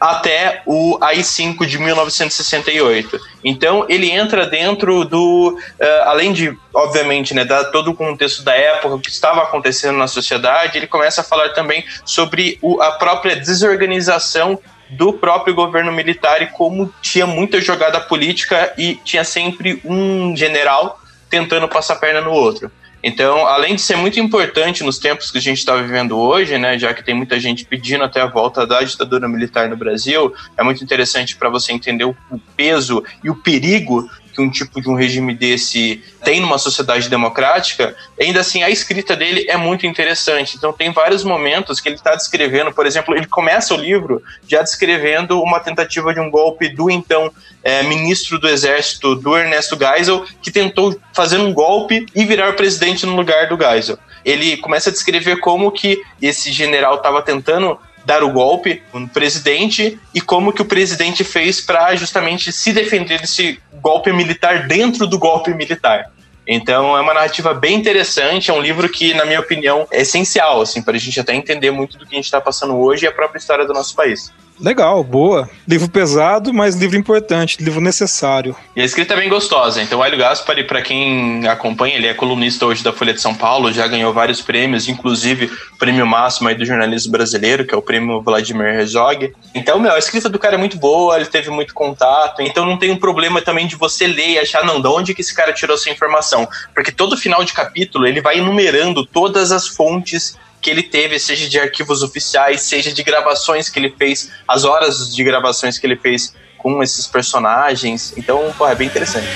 até 0.00 0.62
o 0.64 0.98
AI-5 0.98 1.66
de 1.66 1.78
1968. 1.78 3.20
Então 3.44 3.84
ele 3.88 4.10
entra 4.10 4.46
dentro 4.46 5.04
do, 5.04 5.58
uh, 5.58 6.02
além 6.06 6.32
de, 6.32 6.56
obviamente, 6.72 7.34
né, 7.34 7.44
dar 7.44 7.64
todo 7.64 7.90
o 7.90 7.94
contexto 7.94 8.42
da 8.42 8.54
época, 8.54 8.94
o 8.94 9.00
que 9.00 9.10
estava 9.10 9.42
acontecendo 9.42 9.98
na 9.98 10.08
sociedade, 10.08 10.78
ele 10.78 10.86
começa 10.86 11.20
a 11.20 11.24
falar 11.24 11.50
também 11.50 11.84
sobre 12.04 12.58
o, 12.62 12.80
a 12.80 12.92
própria 12.92 13.36
desorganização 13.36 14.58
do 14.88 15.12
próprio 15.12 15.54
governo 15.54 15.92
militar 15.92 16.42
e 16.42 16.46
como 16.46 16.92
tinha 17.00 17.26
muita 17.26 17.60
jogada 17.60 18.00
política 18.00 18.72
e 18.76 18.96
tinha 19.04 19.22
sempre 19.22 19.80
um 19.84 20.34
general 20.36 20.98
tentando 21.28 21.68
passar 21.68 21.96
perna 21.96 22.20
no 22.20 22.32
outro. 22.32 22.70
Então, 23.02 23.46
além 23.46 23.74
de 23.74 23.82
ser 23.82 23.96
muito 23.96 24.20
importante 24.20 24.84
nos 24.84 24.98
tempos 24.98 25.30
que 25.30 25.38
a 25.38 25.40
gente 25.40 25.58
está 25.58 25.74
vivendo 25.76 26.18
hoje, 26.18 26.58
né, 26.58 26.78
já 26.78 26.92
que 26.92 27.02
tem 27.02 27.14
muita 27.14 27.40
gente 27.40 27.64
pedindo 27.64 28.04
até 28.04 28.20
a 28.20 28.26
volta 28.26 28.66
da 28.66 28.82
ditadura 28.82 29.26
militar 29.28 29.68
no 29.68 29.76
Brasil, 29.76 30.34
é 30.56 30.62
muito 30.62 30.84
interessante 30.84 31.36
para 31.36 31.48
você 31.48 31.72
entender 31.72 32.04
o 32.04 32.14
peso 32.56 33.02
e 33.24 33.30
o 33.30 33.36
perigo 33.36 34.08
que 34.32 34.40
um 34.40 34.50
tipo 34.50 34.80
de 34.80 34.88
um 34.88 34.94
regime 34.94 35.34
desse 35.34 36.02
tem 36.24 36.40
numa 36.40 36.58
sociedade 36.58 37.08
democrática, 37.08 37.96
ainda 38.20 38.40
assim 38.40 38.62
a 38.62 38.70
escrita 38.70 39.16
dele 39.16 39.46
é 39.48 39.56
muito 39.56 39.86
interessante. 39.86 40.56
Então 40.56 40.72
tem 40.72 40.92
vários 40.92 41.24
momentos 41.24 41.80
que 41.80 41.88
ele 41.88 41.96
está 41.96 42.14
descrevendo, 42.14 42.72
por 42.72 42.86
exemplo, 42.86 43.14
ele 43.14 43.26
começa 43.26 43.74
o 43.74 43.76
livro 43.76 44.22
já 44.46 44.62
descrevendo 44.62 45.40
uma 45.42 45.60
tentativa 45.60 46.12
de 46.12 46.20
um 46.20 46.30
golpe 46.30 46.68
do 46.68 46.90
então 46.90 47.32
é, 47.62 47.82
ministro 47.82 48.38
do 48.38 48.48
exército 48.48 49.14
do 49.14 49.36
Ernesto 49.36 49.76
Geisel, 49.78 50.24
que 50.42 50.50
tentou 50.50 50.98
fazer 51.14 51.38
um 51.38 51.52
golpe 51.52 52.06
e 52.14 52.24
virar 52.24 52.54
presidente 52.54 53.04
no 53.06 53.14
lugar 53.14 53.48
do 53.48 53.56
Geisel. 53.56 53.98
Ele 54.24 54.56
começa 54.58 54.90
a 54.90 54.92
descrever 54.92 55.36
como 55.36 55.70
que 55.70 56.02
esse 56.20 56.52
general 56.52 56.96
estava 56.96 57.22
tentando 57.22 57.78
dar 58.04 58.22
o 58.22 58.32
golpe 58.32 58.82
no 58.92 59.08
presidente 59.08 59.98
e 60.14 60.20
como 60.20 60.52
que 60.52 60.62
o 60.62 60.64
presidente 60.64 61.24
fez 61.24 61.60
para 61.60 61.94
justamente 61.96 62.52
se 62.52 62.72
defender 62.72 63.20
desse 63.20 63.60
golpe 63.74 64.12
militar 64.12 64.66
dentro 64.66 65.06
do 65.06 65.18
golpe 65.18 65.52
militar. 65.54 66.10
Então 66.46 66.96
é 66.96 67.00
uma 67.00 67.14
narrativa 67.14 67.54
bem 67.54 67.76
interessante, 67.76 68.50
é 68.50 68.54
um 68.54 68.60
livro 68.60 68.88
que, 68.88 69.14
na 69.14 69.24
minha 69.24 69.40
opinião, 69.40 69.86
é 69.90 70.00
essencial 70.00 70.60
assim, 70.60 70.82
para 70.82 70.96
a 70.96 70.98
gente 70.98 71.20
até 71.20 71.34
entender 71.34 71.70
muito 71.70 71.96
do 71.96 72.06
que 72.06 72.14
a 72.14 72.16
gente 72.16 72.24
está 72.24 72.40
passando 72.40 72.76
hoje 72.76 73.04
e 73.04 73.08
a 73.08 73.12
própria 73.12 73.38
história 73.38 73.64
do 73.66 73.72
nosso 73.72 73.94
país. 73.94 74.32
Legal, 74.60 75.02
boa. 75.02 75.48
Livro 75.66 75.88
pesado, 75.88 76.52
mas 76.52 76.76
livro 76.76 76.96
importante, 76.96 77.62
livro 77.62 77.80
necessário. 77.80 78.54
E 78.76 78.82
a 78.82 78.84
escrita 78.84 79.14
é 79.14 79.16
bem 79.16 79.28
gostosa. 79.28 79.80
Então, 79.82 80.00
o 80.00 80.04
Hélio 80.04 80.18
Gaspari, 80.18 80.64
para 80.64 80.82
quem 80.82 81.48
acompanha, 81.48 81.96
ele 81.96 82.06
é 82.06 82.12
colunista 82.12 82.66
hoje 82.66 82.84
da 82.84 82.92
Folha 82.92 83.14
de 83.14 83.20
São 83.20 83.34
Paulo, 83.34 83.72
já 83.72 83.86
ganhou 83.86 84.12
vários 84.12 84.42
prêmios, 84.42 84.86
inclusive 84.88 85.50
o 85.72 85.78
prêmio 85.78 86.06
máximo 86.06 86.48
aí 86.48 86.54
do 86.54 86.66
jornalismo 86.66 87.10
brasileiro, 87.10 87.64
que 87.64 87.74
é 87.74 87.78
o 87.78 87.82
prêmio 87.82 88.20
Vladimir 88.20 88.66
Herzog. 88.66 89.32
Então, 89.54 89.78
meu, 89.80 89.92
a 89.92 89.98
escrita 89.98 90.28
do 90.28 90.38
cara 90.38 90.56
é 90.56 90.58
muito 90.58 90.76
boa, 90.76 91.16
ele 91.16 91.26
teve 91.26 91.48
muito 91.50 91.72
contato, 91.72 92.42
então 92.42 92.66
não 92.66 92.76
tem 92.76 92.90
um 92.90 92.96
problema 92.96 93.40
também 93.40 93.66
de 93.66 93.76
você 93.76 94.06
ler 94.06 94.30
e 94.30 94.38
achar, 94.38 94.64
não, 94.64 94.80
de 94.80 94.88
onde 94.88 95.14
que 95.14 95.22
esse 95.22 95.34
cara 95.34 95.52
tirou 95.52 95.74
essa 95.74 95.88
informação? 95.88 96.46
Porque 96.74 96.92
todo 96.92 97.16
final 97.16 97.42
de 97.44 97.54
capítulo 97.54 98.06
ele 98.06 98.20
vai 98.20 98.38
enumerando 98.38 99.06
todas 99.06 99.52
as 99.52 99.66
fontes 99.66 100.36
que 100.60 100.70
ele 100.70 100.82
teve, 100.82 101.18
seja 101.18 101.48
de 101.48 101.58
arquivos 101.58 102.02
oficiais, 102.02 102.62
seja 102.62 102.92
de 102.92 103.02
gravações 103.02 103.68
que 103.68 103.78
ele 103.78 103.94
fez, 103.96 104.30
as 104.46 104.64
horas 104.64 105.14
de 105.14 105.24
gravações 105.24 105.78
que 105.78 105.86
ele 105.86 105.96
fez 105.96 106.34
com 106.58 106.82
esses 106.82 107.06
personagens. 107.06 108.12
Então, 108.16 108.52
pô, 108.56 108.68
é 108.68 108.74
bem 108.74 108.86
interessante. 108.86 109.28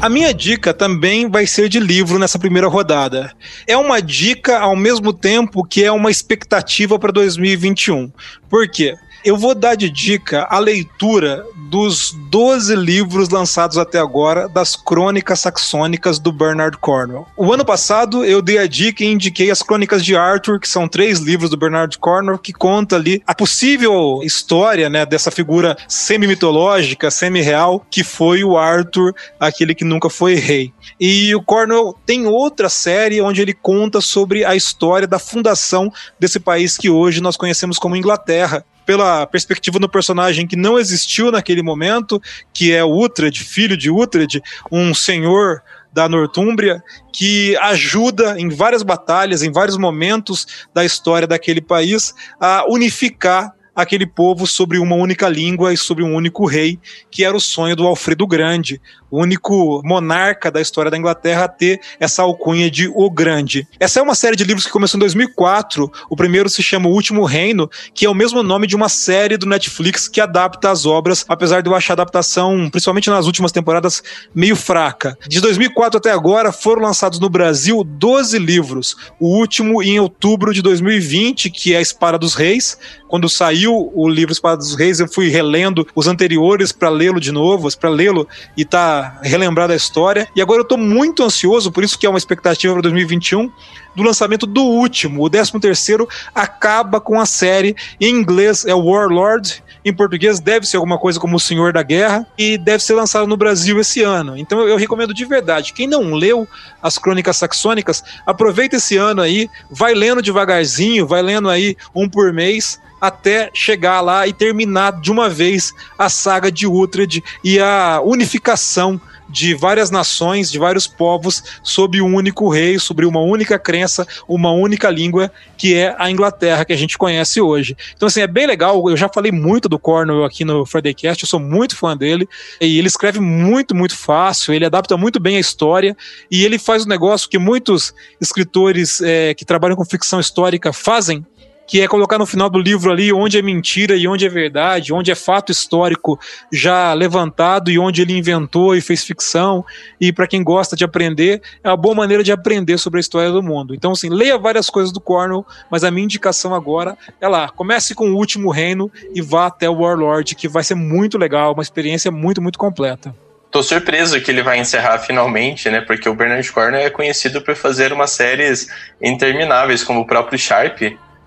A 0.00 0.08
minha 0.08 0.32
dica 0.32 0.72
também 0.72 1.28
vai 1.28 1.46
ser 1.46 1.68
de 1.68 1.78
livro 1.78 2.18
nessa 2.18 2.38
primeira 2.38 2.66
rodada. 2.68 3.34
É 3.66 3.76
uma 3.76 4.00
dica 4.00 4.58
ao 4.58 4.74
mesmo 4.74 5.12
tempo 5.12 5.62
que 5.62 5.84
é 5.84 5.92
uma 5.92 6.10
expectativa 6.10 6.98
para 6.98 7.12
2021. 7.12 8.10
Por 8.48 8.66
quê? 8.70 8.96
Eu 9.22 9.36
vou 9.36 9.54
dar 9.54 9.74
de 9.74 9.90
dica 9.90 10.46
a 10.48 10.58
leitura 10.58 11.44
dos 11.68 12.12
12 12.30 12.74
livros 12.74 13.28
lançados 13.28 13.76
até 13.76 13.98
agora 13.98 14.48
das 14.48 14.74
Crônicas 14.74 15.40
Saxônicas 15.40 16.18
do 16.18 16.32
Bernard 16.32 16.78
Cornwell. 16.78 17.26
O 17.36 17.52
ano 17.52 17.62
passado 17.62 18.24
eu 18.24 18.40
dei 18.40 18.56
a 18.56 18.66
dica 18.66 19.04
e 19.04 19.06
indiquei 19.06 19.50
as 19.50 19.62
Crônicas 19.62 20.02
de 20.02 20.16
Arthur, 20.16 20.58
que 20.58 20.68
são 20.68 20.88
três 20.88 21.18
livros 21.18 21.50
do 21.50 21.56
Bernard 21.56 21.98
Cornwell 21.98 22.38
que 22.38 22.52
conta 22.52 22.96
ali 22.96 23.22
a 23.26 23.34
possível 23.34 24.20
história, 24.22 24.88
né, 24.88 25.04
dessa 25.04 25.30
figura 25.30 25.76
semi-mitológica, 25.86 27.10
semi-real, 27.10 27.84
que 27.90 28.02
foi 28.02 28.42
o 28.42 28.56
Arthur, 28.56 29.14
aquele 29.38 29.74
que 29.74 29.84
nunca 29.84 30.08
foi 30.08 30.34
rei. 30.34 30.72
E 30.98 31.34
o 31.34 31.42
Cornwell 31.42 31.94
tem 32.06 32.26
outra 32.26 32.70
série 32.70 33.20
onde 33.20 33.42
ele 33.42 33.52
conta 33.52 34.00
sobre 34.00 34.46
a 34.46 34.56
história 34.56 35.06
da 35.06 35.18
fundação 35.18 35.92
desse 36.18 36.40
país 36.40 36.78
que 36.78 36.88
hoje 36.88 37.20
nós 37.20 37.36
conhecemos 37.36 37.78
como 37.78 37.96
Inglaterra 37.96 38.64
pela 38.90 39.24
perspectiva 39.24 39.78
do 39.78 39.88
personagem 39.88 40.48
que 40.48 40.56
não 40.56 40.76
existiu 40.76 41.30
naquele 41.30 41.62
momento, 41.62 42.20
que 42.52 42.72
é 42.72 42.82
Uhtred, 42.82 43.38
filho 43.38 43.76
de 43.76 43.88
Uhtred, 43.88 44.42
um 44.68 44.92
senhor 44.92 45.62
da 45.92 46.08
Nortúmbria, 46.08 46.82
que 47.12 47.56
ajuda 47.58 48.34
em 48.36 48.48
várias 48.48 48.82
batalhas, 48.82 49.44
em 49.44 49.52
vários 49.52 49.76
momentos 49.76 50.66
da 50.74 50.84
história 50.84 51.28
daquele 51.28 51.60
país, 51.60 52.12
a 52.40 52.64
unificar 52.68 53.54
aquele 53.82 54.06
povo 54.06 54.46
sobre 54.46 54.78
uma 54.78 54.94
única 54.96 55.28
língua 55.28 55.72
e 55.72 55.76
sobre 55.76 56.04
um 56.04 56.14
único 56.14 56.46
rei, 56.46 56.78
que 57.10 57.24
era 57.24 57.36
o 57.36 57.40
sonho 57.40 57.76
do 57.76 57.86
Alfredo 57.86 58.26
Grande, 58.26 58.80
o 59.10 59.20
único 59.20 59.82
monarca 59.84 60.50
da 60.50 60.60
história 60.60 60.90
da 60.90 60.96
Inglaterra 60.96 61.44
a 61.44 61.48
ter 61.48 61.80
essa 61.98 62.22
alcunha 62.22 62.70
de 62.70 62.88
O 62.94 63.10
Grande. 63.10 63.66
Essa 63.78 63.98
é 63.98 64.02
uma 64.02 64.14
série 64.14 64.36
de 64.36 64.44
livros 64.44 64.64
que 64.64 64.72
começou 64.72 64.98
em 64.98 65.00
2004. 65.00 65.90
O 66.08 66.16
primeiro 66.16 66.48
se 66.48 66.62
chama 66.62 66.88
O 66.88 66.92
Último 66.92 67.24
Reino, 67.24 67.68
que 67.92 68.06
é 68.06 68.10
o 68.10 68.14
mesmo 68.14 68.42
nome 68.42 68.66
de 68.66 68.76
uma 68.76 68.88
série 68.88 69.36
do 69.36 69.46
Netflix 69.46 70.06
que 70.06 70.20
adapta 70.20 70.70
as 70.70 70.86
obras, 70.86 71.24
apesar 71.28 71.60
de 71.60 71.68
eu 71.68 71.74
achar 71.74 71.94
a 71.94 71.96
adaptação, 71.96 72.68
principalmente 72.70 73.10
nas 73.10 73.26
últimas 73.26 73.50
temporadas, 73.50 74.02
meio 74.34 74.54
fraca. 74.54 75.18
De 75.26 75.40
2004 75.40 75.98
até 75.98 76.10
agora 76.12 76.52
foram 76.52 76.82
lançados 76.82 77.18
no 77.18 77.28
Brasil 77.28 77.82
12 77.82 78.38
livros. 78.38 78.96
O 79.18 79.36
último 79.36 79.82
em 79.82 79.98
outubro 79.98 80.54
de 80.54 80.62
2020, 80.62 81.50
que 81.50 81.74
é 81.74 81.78
A 81.78 81.80
Espada 81.82 82.18
dos 82.18 82.34
Reis. 82.34 82.78
Quando 83.08 83.28
saiu 83.28 83.69
o 83.72 84.08
livro 84.08 84.32
Espada 84.32 84.56
dos 84.56 84.74
Reis, 84.74 85.00
eu 85.00 85.08
fui 85.08 85.28
relendo 85.28 85.86
os 85.94 86.06
anteriores 86.06 86.72
para 86.72 86.88
lê-lo 86.88 87.20
de 87.20 87.32
novo, 87.32 87.68
para 87.78 87.90
lê-lo 87.90 88.26
e 88.56 88.64
tá 88.64 89.18
relembrar 89.22 89.68
da 89.68 89.76
história. 89.76 90.28
E 90.34 90.42
agora 90.42 90.60
eu 90.60 90.64
tô 90.64 90.76
muito 90.76 91.22
ansioso, 91.22 91.70
por 91.70 91.84
isso 91.84 91.98
que 91.98 92.06
é 92.06 92.08
uma 92.08 92.18
expectativa 92.18 92.72
para 92.72 92.82
2021, 92.82 93.50
do 93.94 94.02
lançamento 94.02 94.46
do 94.46 94.62
último. 94.62 95.24
O 95.24 95.30
13 95.30 95.58
terceiro 95.60 96.08
acaba 96.34 97.00
com 97.00 97.20
a 97.20 97.26
série. 97.26 97.76
Em 98.00 98.10
inglês 98.10 98.64
é 98.64 98.74
Warlord, 98.74 99.62
em 99.84 99.92
português 99.92 100.40
deve 100.40 100.66
ser 100.66 100.76
alguma 100.76 100.98
coisa 100.98 101.18
como 101.18 101.36
O 101.36 101.40
Senhor 101.40 101.72
da 101.72 101.82
Guerra 101.82 102.26
e 102.36 102.58
deve 102.58 102.82
ser 102.82 102.94
lançado 102.94 103.26
no 103.26 103.36
Brasil 103.36 103.80
esse 103.80 104.02
ano. 104.02 104.36
Então 104.36 104.60
eu 104.60 104.76
recomendo 104.76 105.14
de 105.14 105.24
verdade. 105.24 105.72
Quem 105.72 105.86
não 105.86 106.12
leu 106.12 106.46
as 106.82 106.98
Crônicas 106.98 107.36
Saxônicas, 107.36 108.02
aproveita 108.26 108.76
esse 108.76 108.96
ano 108.96 109.22
aí, 109.22 109.48
vai 109.70 109.94
lendo 109.94 110.22
devagarzinho, 110.22 111.06
vai 111.06 111.22
lendo 111.22 111.48
aí 111.48 111.76
um 111.94 112.08
por 112.08 112.32
mês 112.32 112.78
até 113.00 113.50
chegar 113.54 114.00
lá 114.00 114.26
e 114.26 114.32
terminar 114.32 115.00
de 115.00 115.10
uma 115.10 115.28
vez 115.28 115.72
a 115.98 116.08
saga 116.08 116.50
de 116.50 116.66
Uhtred 116.66 117.22
e 117.42 117.58
a 117.58 118.00
unificação 118.04 119.00
de 119.30 119.54
várias 119.54 119.90
nações, 119.90 120.50
de 120.50 120.58
vários 120.58 120.86
povos, 120.86 121.42
sob 121.62 122.00
um 122.02 122.14
único 122.14 122.48
rei, 122.48 122.78
sobre 122.78 123.06
uma 123.06 123.20
única 123.20 123.58
crença, 123.58 124.06
uma 124.28 124.50
única 124.50 124.90
língua, 124.90 125.30
que 125.56 125.74
é 125.74 125.94
a 125.98 126.10
Inglaterra, 126.10 126.64
que 126.64 126.72
a 126.72 126.76
gente 126.76 126.98
conhece 126.98 127.40
hoje. 127.40 127.76
Então, 127.96 128.08
assim, 128.08 128.20
é 128.20 128.26
bem 128.26 128.46
legal. 128.46 128.90
Eu 128.90 128.96
já 128.96 129.08
falei 129.08 129.30
muito 129.30 129.68
do 129.68 129.78
Cornwell 129.78 130.24
aqui 130.24 130.44
no 130.44 130.66
Friday 130.66 130.94
Cast, 130.94 131.22
eu 131.22 131.28
sou 131.28 131.38
muito 131.38 131.76
fã 131.76 131.96
dele, 131.96 132.28
e 132.60 132.78
ele 132.78 132.88
escreve 132.88 133.20
muito, 133.20 133.74
muito 133.74 133.96
fácil, 133.96 134.52
ele 134.52 134.64
adapta 134.64 134.96
muito 134.96 135.20
bem 135.20 135.36
a 135.36 135.40
história, 135.40 135.96
e 136.30 136.44
ele 136.44 136.58
faz 136.58 136.84
um 136.84 136.88
negócio 136.88 137.30
que 137.30 137.38
muitos 137.38 137.94
escritores 138.20 139.00
é, 139.00 139.32
que 139.34 139.44
trabalham 139.44 139.76
com 139.76 139.84
ficção 139.84 140.18
histórica 140.18 140.72
fazem, 140.72 141.24
que 141.70 141.80
é 141.80 141.86
colocar 141.86 142.18
no 142.18 142.26
final 142.26 142.50
do 142.50 142.58
livro 142.58 142.90
ali 142.90 143.12
onde 143.12 143.38
é 143.38 143.42
mentira 143.42 143.94
e 143.94 144.08
onde 144.08 144.26
é 144.26 144.28
verdade, 144.28 144.92
onde 144.92 145.12
é 145.12 145.14
fato 145.14 145.52
histórico 145.52 146.18
já 146.52 146.92
levantado 146.92 147.70
e 147.70 147.78
onde 147.78 148.02
ele 148.02 148.18
inventou 148.18 148.74
e 148.74 148.80
fez 148.80 149.04
ficção. 149.04 149.64
E 150.00 150.12
para 150.12 150.26
quem 150.26 150.42
gosta 150.42 150.74
de 150.74 150.82
aprender, 150.82 151.40
é 151.62 151.68
uma 151.68 151.76
boa 151.76 151.94
maneira 151.94 152.24
de 152.24 152.32
aprender 152.32 152.76
sobre 152.76 152.98
a 152.98 153.00
história 153.00 153.30
do 153.30 153.40
mundo. 153.40 153.72
Então, 153.72 153.92
assim, 153.92 154.08
leia 154.08 154.36
várias 154.36 154.68
coisas 154.68 154.92
do 154.92 155.00
Cornwell, 155.00 155.46
mas 155.70 155.84
a 155.84 155.92
minha 155.92 156.02
indicação 156.02 156.56
agora 156.56 156.98
é 157.20 157.28
lá, 157.28 157.48
comece 157.48 157.94
com 157.94 158.10
o 158.10 158.16
Último 158.16 158.50
Reino 158.50 158.90
e 159.14 159.22
vá 159.22 159.46
até 159.46 159.70
o 159.70 159.80
Warlord, 159.80 160.34
que 160.34 160.48
vai 160.48 160.64
ser 160.64 160.74
muito 160.74 161.16
legal, 161.16 161.52
uma 161.52 161.62
experiência 161.62 162.10
muito, 162.10 162.42
muito 162.42 162.58
completa. 162.58 163.14
Tô 163.48 163.62
surpreso 163.62 164.20
que 164.20 164.32
ele 164.32 164.42
vai 164.42 164.58
encerrar 164.58 164.98
finalmente, 164.98 165.70
né? 165.70 165.80
Porque 165.80 166.08
o 166.08 166.14
Bernard 166.16 166.50
Cornwell 166.50 166.84
é 166.84 166.90
conhecido 166.90 167.40
por 167.40 167.54
fazer 167.54 167.92
umas 167.92 168.10
séries 168.10 168.66
intermináveis, 169.00 169.84
como 169.84 170.00
o 170.00 170.06
próprio 170.06 170.36
Sharp, 170.36 170.80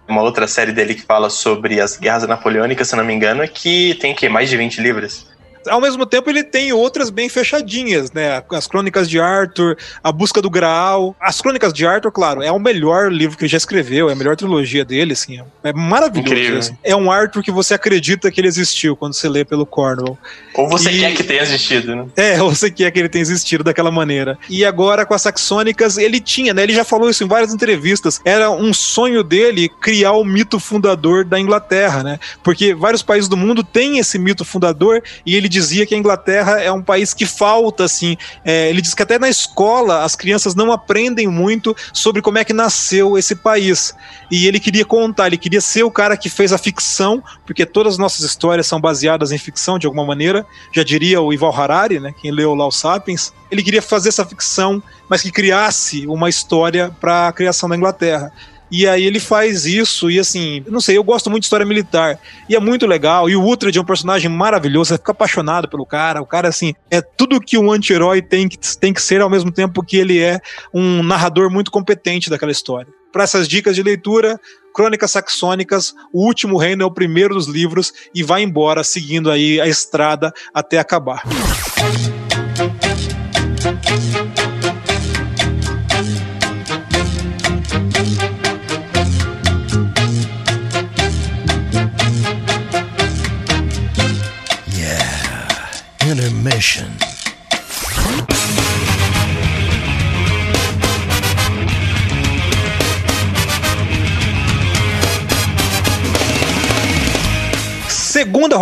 uma 0.07 0.21
outra 0.21 0.47
série 0.47 0.71
dele 0.71 0.95
que 0.95 1.01
fala 1.01 1.29
sobre 1.29 1.79
as 1.79 1.97
guerras 1.97 2.27
napoleônicas, 2.27 2.87
se 2.87 2.95
não 2.95 3.05
me 3.05 3.13
engano, 3.13 3.47
que 3.47 3.95
tem 3.95 4.13
que 4.13 4.27
mais 4.29 4.49
de 4.49 4.57
20 4.57 4.81
livros. 4.81 5.32
Ao 5.67 5.81
mesmo 5.81 6.05
tempo, 6.05 6.29
ele 6.29 6.43
tem 6.43 6.73
outras 6.73 7.09
bem 7.09 7.29
fechadinhas, 7.29 8.11
né? 8.11 8.43
As 8.51 8.67
Crônicas 8.67 9.09
de 9.09 9.19
Arthur, 9.19 9.77
A 10.03 10.11
Busca 10.11 10.41
do 10.41 10.49
Graal. 10.49 11.15
As 11.19 11.41
Crônicas 11.41 11.73
de 11.73 11.85
Arthur, 11.85 12.11
claro, 12.11 12.41
é 12.41 12.51
o 12.51 12.59
melhor 12.59 13.11
livro 13.11 13.37
que 13.37 13.43
ele 13.43 13.51
já 13.51 13.57
escreveu, 13.57 14.09
é 14.09 14.13
a 14.13 14.15
melhor 14.15 14.35
trilogia 14.35 14.85
dele, 14.85 15.13
assim. 15.13 15.39
É 15.63 15.73
maravilhoso. 15.73 16.71
Assim. 16.71 16.77
É 16.83 16.95
um 16.95 17.11
Arthur 17.11 17.43
que 17.43 17.51
você 17.51 17.73
acredita 17.73 18.31
que 18.31 18.39
ele 18.41 18.47
existiu 18.47 18.95
quando 18.95 19.13
você 19.13 19.27
lê 19.29 19.45
pelo 19.45 19.65
Cornwell. 19.65 20.17
Ou 20.55 20.67
você 20.67 20.91
e... 20.91 20.99
quer 20.99 21.13
que 21.13 21.23
tenha 21.23 21.41
existido, 21.41 21.95
né? 21.95 22.05
É, 22.15 22.41
ou 22.41 22.49
você 22.53 22.69
quer 22.69 22.91
que 22.91 22.99
ele 22.99 23.09
tenha 23.09 23.21
existido 23.21 23.63
daquela 23.63 23.91
maneira. 23.91 24.37
E 24.49 24.65
agora, 24.65 25.05
com 25.05 25.13
as 25.13 25.21
Saxônicas, 25.21 25.97
ele 25.97 26.19
tinha, 26.19 26.53
né? 26.53 26.63
Ele 26.63 26.73
já 26.73 26.83
falou 26.83 27.09
isso 27.09 27.23
em 27.23 27.27
várias 27.27 27.53
entrevistas. 27.53 28.19
Era 28.25 28.51
um 28.51 28.73
sonho 28.73 29.23
dele 29.23 29.69
criar 29.81 30.13
o 30.13 30.23
mito 30.23 30.59
fundador 30.59 31.25
da 31.25 31.39
Inglaterra, 31.39 32.03
né? 32.03 32.19
Porque 32.43 32.73
vários 32.73 33.01
países 33.01 33.29
do 33.29 33.37
mundo 33.37 33.63
têm 33.63 33.99
esse 33.99 34.17
mito 34.17 34.43
fundador 34.43 35.01
e 35.25 35.35
ele 35.35 35.49
dizia 35.53 35.85
que 35.85 35.95
a 35.95 35.97
Inglaterra 35.97 36.59
é 36.59 36.71
um 36.71 36.81
país 36.81 37.13
que 37.13 37.25
falta, 37.25 37.83
assim. 37.83 38.17
É, 38.43 38.69
ele 38.69 38.81
diz 38.81 38.93
que 38.93 39.03
até 39.03 39.19
na 39.19 39.29
escola 39.29 40.03
as 40.03 40.15
crianças 40.15 40.55
não 40.55 40.71
aprendem 40.71 41.27
muito 41.27 41.75
sobre 41.93 42.21
como 42.21 42.37
é 42.37 42.43
que 42.43 42.53
nasceu 42.53 43.17
esse 43.17 43.35
país. 43.35 43.93
E 44.29 44.47
ele 44.47 44.59
queria 44.59 44.83
contar, 44.83 45.27
ele 45.27 45.37
queria 45.37 45.61
ser 45.61 45.83
o 45.83 45.91
cara 45.91 46.17
que 46.17 46.29
fez 46.29 46.51
a 46.51 46.57
ficção, 46.57 47.23
porque 47.45 47.65
todas 47.65 47.93
as 47.93 47.99
nossas 47.99 48.25
histórias 48.25 48.67
são 48.67 48.81
baseadas 48.81 49.31
em 49.31 49.37
ficção 49.37 49.77
de 49.77 49.85
alguma 49.85 50.05
maneira. 50.05 50.45
Já 50.71 50.83
diria 50.83 51.21
o 51.21 51.31
Ival 51.31 51.55
Harari, 51.55 51.99
né? 51.99 52.13
Quem 52.19 52.31
leu 52.31 52.55
lá 52.55 52.67
o 52.67 52.71
Sapiens. 52.71 53.31
Ele 53.51 53.61
queria 53.61 53.81
fazer 53.81 54.09
essa 54.09 54.25
ficção, 54.25 54.81
mas 55.07 55.21
que 55.21 55.31
criasse 55.31 56.07
uma 56.07 56.27
história 56.27 56.89
para 56.99 57.27
a 57.27 57.33
criação 57.33 57.69
da 57.69 57.75
Inglaterra. 57.75 58.31
E 58.75 58.87
aí 58.87 59.05
ele 59.05 59.19
faz 59.19 59.67
isso, 59.67 60.09
e 60.09 60.19
assim, 60.19 60.63
não 60.67 60.81
sei, 60.81 60.97
eu 60.97 61.03
gosto 61.03 61.29
muito 61.29 61.43
de 61.43 61.45
história 61.45 61.63
militar. 61.63 62.19
E 62.49 62.55
é 62.55 62.59
muito 62.59 62.87
legal. 62.87 63.29
E 63.29 63.35
o 63.35 63.43
Uhtred 63.43 63.77
é 63.77 63.79
um 63.79 63.85
personagem 63.85 64.31
maravilhoso, 64.31 64.87
você 64.87 64.97
fica 64.97 65.11
apaixonado 65.11 65.69
pelo 65.69 65.85
cara. 65.85 66.19
O 66.23 66.25
cara, 66.25 66.47
assim, 66.47 66.73
é 66.89 66.99
tudo 66.99 67.39
que 67.39 67.55
um 67.55 67.71
anti-herói 67.71 68.19
tem 68.19 68.49
que, 68.49 68.57
tem 68.79 68.91
que 68.91 68.99
ser, 68.99 69.21
ao 69.21 69.29
mesmo 69.29 69.51
tempo 69.51 69.83
que 69.83 69.95
ele 69.95 70.19
é 70.19 70.39
um 70.73 71.03
narrador 71.03 71.51
muito 71.51 71.69
competente 71.69 72.31
daquela 72.31 72.51
história. 72.51 72.91
Para 73.11 73.23
essas 73.23 73.47
dicas 73.47 73.75
de 73.75 73.83
leitura, 73.83 74.39
Crônicas 74.73 75.11
Saxônicas, 75.11 75.93
O 76.11 76.25
Último 76.25 76.57
Reino 76.57 76.81
é 76.81 76.85
o 76.85 76.89
primeiro 76.89 77.35
dos 77.35 77.45
livros 77.45 77.93
e 78.11 78.23
vai 78.23 78.41
embora 78.41 78.83
seguindo 78.83 79.29
aí 79.29 79.61
a 79.61 79.67
estrada 79.67 80.33
até 80.51 80.79
acabar. 80.79 81.21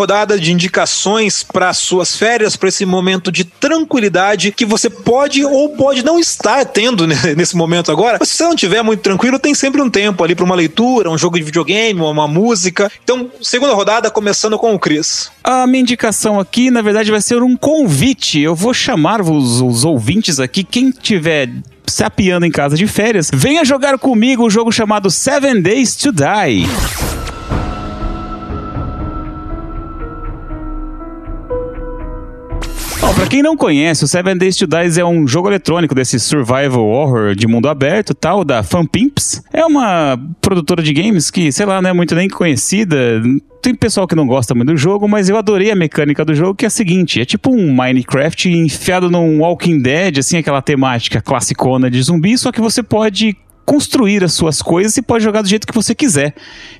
Rodada 0.01 0.39
de 0.39 0.51
indicações 0.51 1.43
para 1.43 1.71
suas 1.73 2.17
férias, 2.17 2.55
para 2.55 2.69
esse 2.69 2.85
momento 2.87 3.31
de 3.31 3.43
tranquilidade 3.43 4.51
que 4.51 4.65
você 4.65 4.89
pode 4.89 5.45
ou 5.45 5.69
pode 5.69 6.03
não 6.03 6.17
estar 6.17 6.65
tendo 6.65 7.05
nesse 7.37 7.55
momento 7.55 7.91
agora. 7.91 8.17
Mas 8.19 8.29
se 8.29 8.37
você 8.37 8.43
não 8.43 8.55
tiver 8.55 8.81
muito 8.81 9.01
tranquilo, 9.01 9.37
tem 9.37 9.53
sempre 9.53 9.79
um 9.79 9.91
tempo 9.91 10.23
ali 10.23 10.33
para 10.33 10.43
uma 10.43 10.55
leitura, 10.55 11.11
um 11.11 11.17
jogo 11.19 11.37
de 11.37 11.43
videogame, 11.43 12.01
uma 12.01 12.27
música. 12.27 12.91
Então, 13.03 13.29
segunda 13.43 13.75
rodada 13.75 14.09
começando 14.09 14.57
com 14.57 14.73
o 14.73 14.79
Cris. 14.79 15.29
A 15.43 15.67
minha 15.67 15.81
indicação 15.81 16.39
aqui, 16.39 16.71
na 16.71 16.81
verdade, 16.81 17.11
vai 17.11 17.21
ser 17.21 17.43
um 17.43 17.55
convite. 17.55 18.41
Eu 18.41 18.55
vou 18.55 18.73
chamar 18.73 19.21
os, 19.21 19.61
os 19.61 19.85
ouvintes 19.85 20.39
aqui, 20.39 20.63
quem 20.63 20.89
tiver 20.89 21.47
se 21.85 22.03
apiando 22.03 22.45
em 22.45 22.51
casa 22.51 22.75
de 22.75 22.87
férias, 22.87 23.29
venha 23.31 23.63
jogar 23.63 23.99
comigo 23.99 24.41
o 24.41 24.47
um 24.47 24.49
jogo 24.49 24.71
chamado 24.71 25.11
Seven 25.11 25.61
Days 25.61 25.95
to 25.95 26.11
Die. 26.11 27.20
Pra 33.21 33.29
quem 33.29 33.43
não 33.43 33.55
conhece, 33.55 34.03
o 34.03 34.07
Seven 34.07 34.35
Days 34.35 34.55
to 34.55 34.65
Die 34.65 34.99
é 34.99 35.05
um 35.05 35.27
jogo 35.27 35.47
eletrônico 35.47 35.93
desse 35.93 36.19
survival 36.19 36.87
horror 36.87 37.35
de 37.35 37.45
mundo 37.45 37.69
aberto 37.69 38.15
tal, 38.15 38.43
da 38.43 38.63
Funpimps. 38.63 39.43
É 39.53 39.63
uma 39.63 40.19
produtora 40.41 40.81
de 40.81 40.91
games 40.91 41.29
que, 41.29 41.51
sei 41.51 41.67
lá, 41.67 41.79
não 41.83 41.91
é 41.91 41.93
muito 41.93 42.15
nem 42.15 42.27
conhecida, 42.27 43.21
tem 43.61 43.75
pessoal 43.75 44.07
que 44.07 44.15
não 44.15 44.25
gosta 44.25 44.55
muito 44.55 44.69
do 44.69 44.77
jogo, 44.77 45.07
mas 45.07 45.29
eu 45.29 45.37
adorei 45.37 45.69
a 45.69 45.75
mecânica 45.75 46.25
do 46.25 46.33
jogo, 46.33 46.55
que 46.55 46.65
é 46.65 46.67
a 46.67 46.71
seguinte: 46.71 47.21
é 47.21 47.25
tipo 47.25 47.51
um 47.51 47.71
Minecraft 47.71 48.49
enfiado 48.49 49.11
num 49.11 49.41
Walking 49.41 49.79
Dead, 49.83 50.17
assim, 50.17 50.37
aquela 50.37 50.61
temática 50.61 51.21
classicona 51.21 51.91
de 51.91 52.01
zumbi, 52.01 52.35
só 52.39 52.51
que 52.51 52.59
você 52.59 52.81
pode 52.81 53.37
construir 53.71 54.21
as 54.21 54.33
suas 54.33 54.61
coisas 54.61 54.97
e 54.97 55.01
pode 55.01 55.23
jogar 55.23 55.41
do 55.41 55.47
jeito 55.47 55.65
que 55.65 55.73
você 55.73 55.95
quiser. 55.95 56.35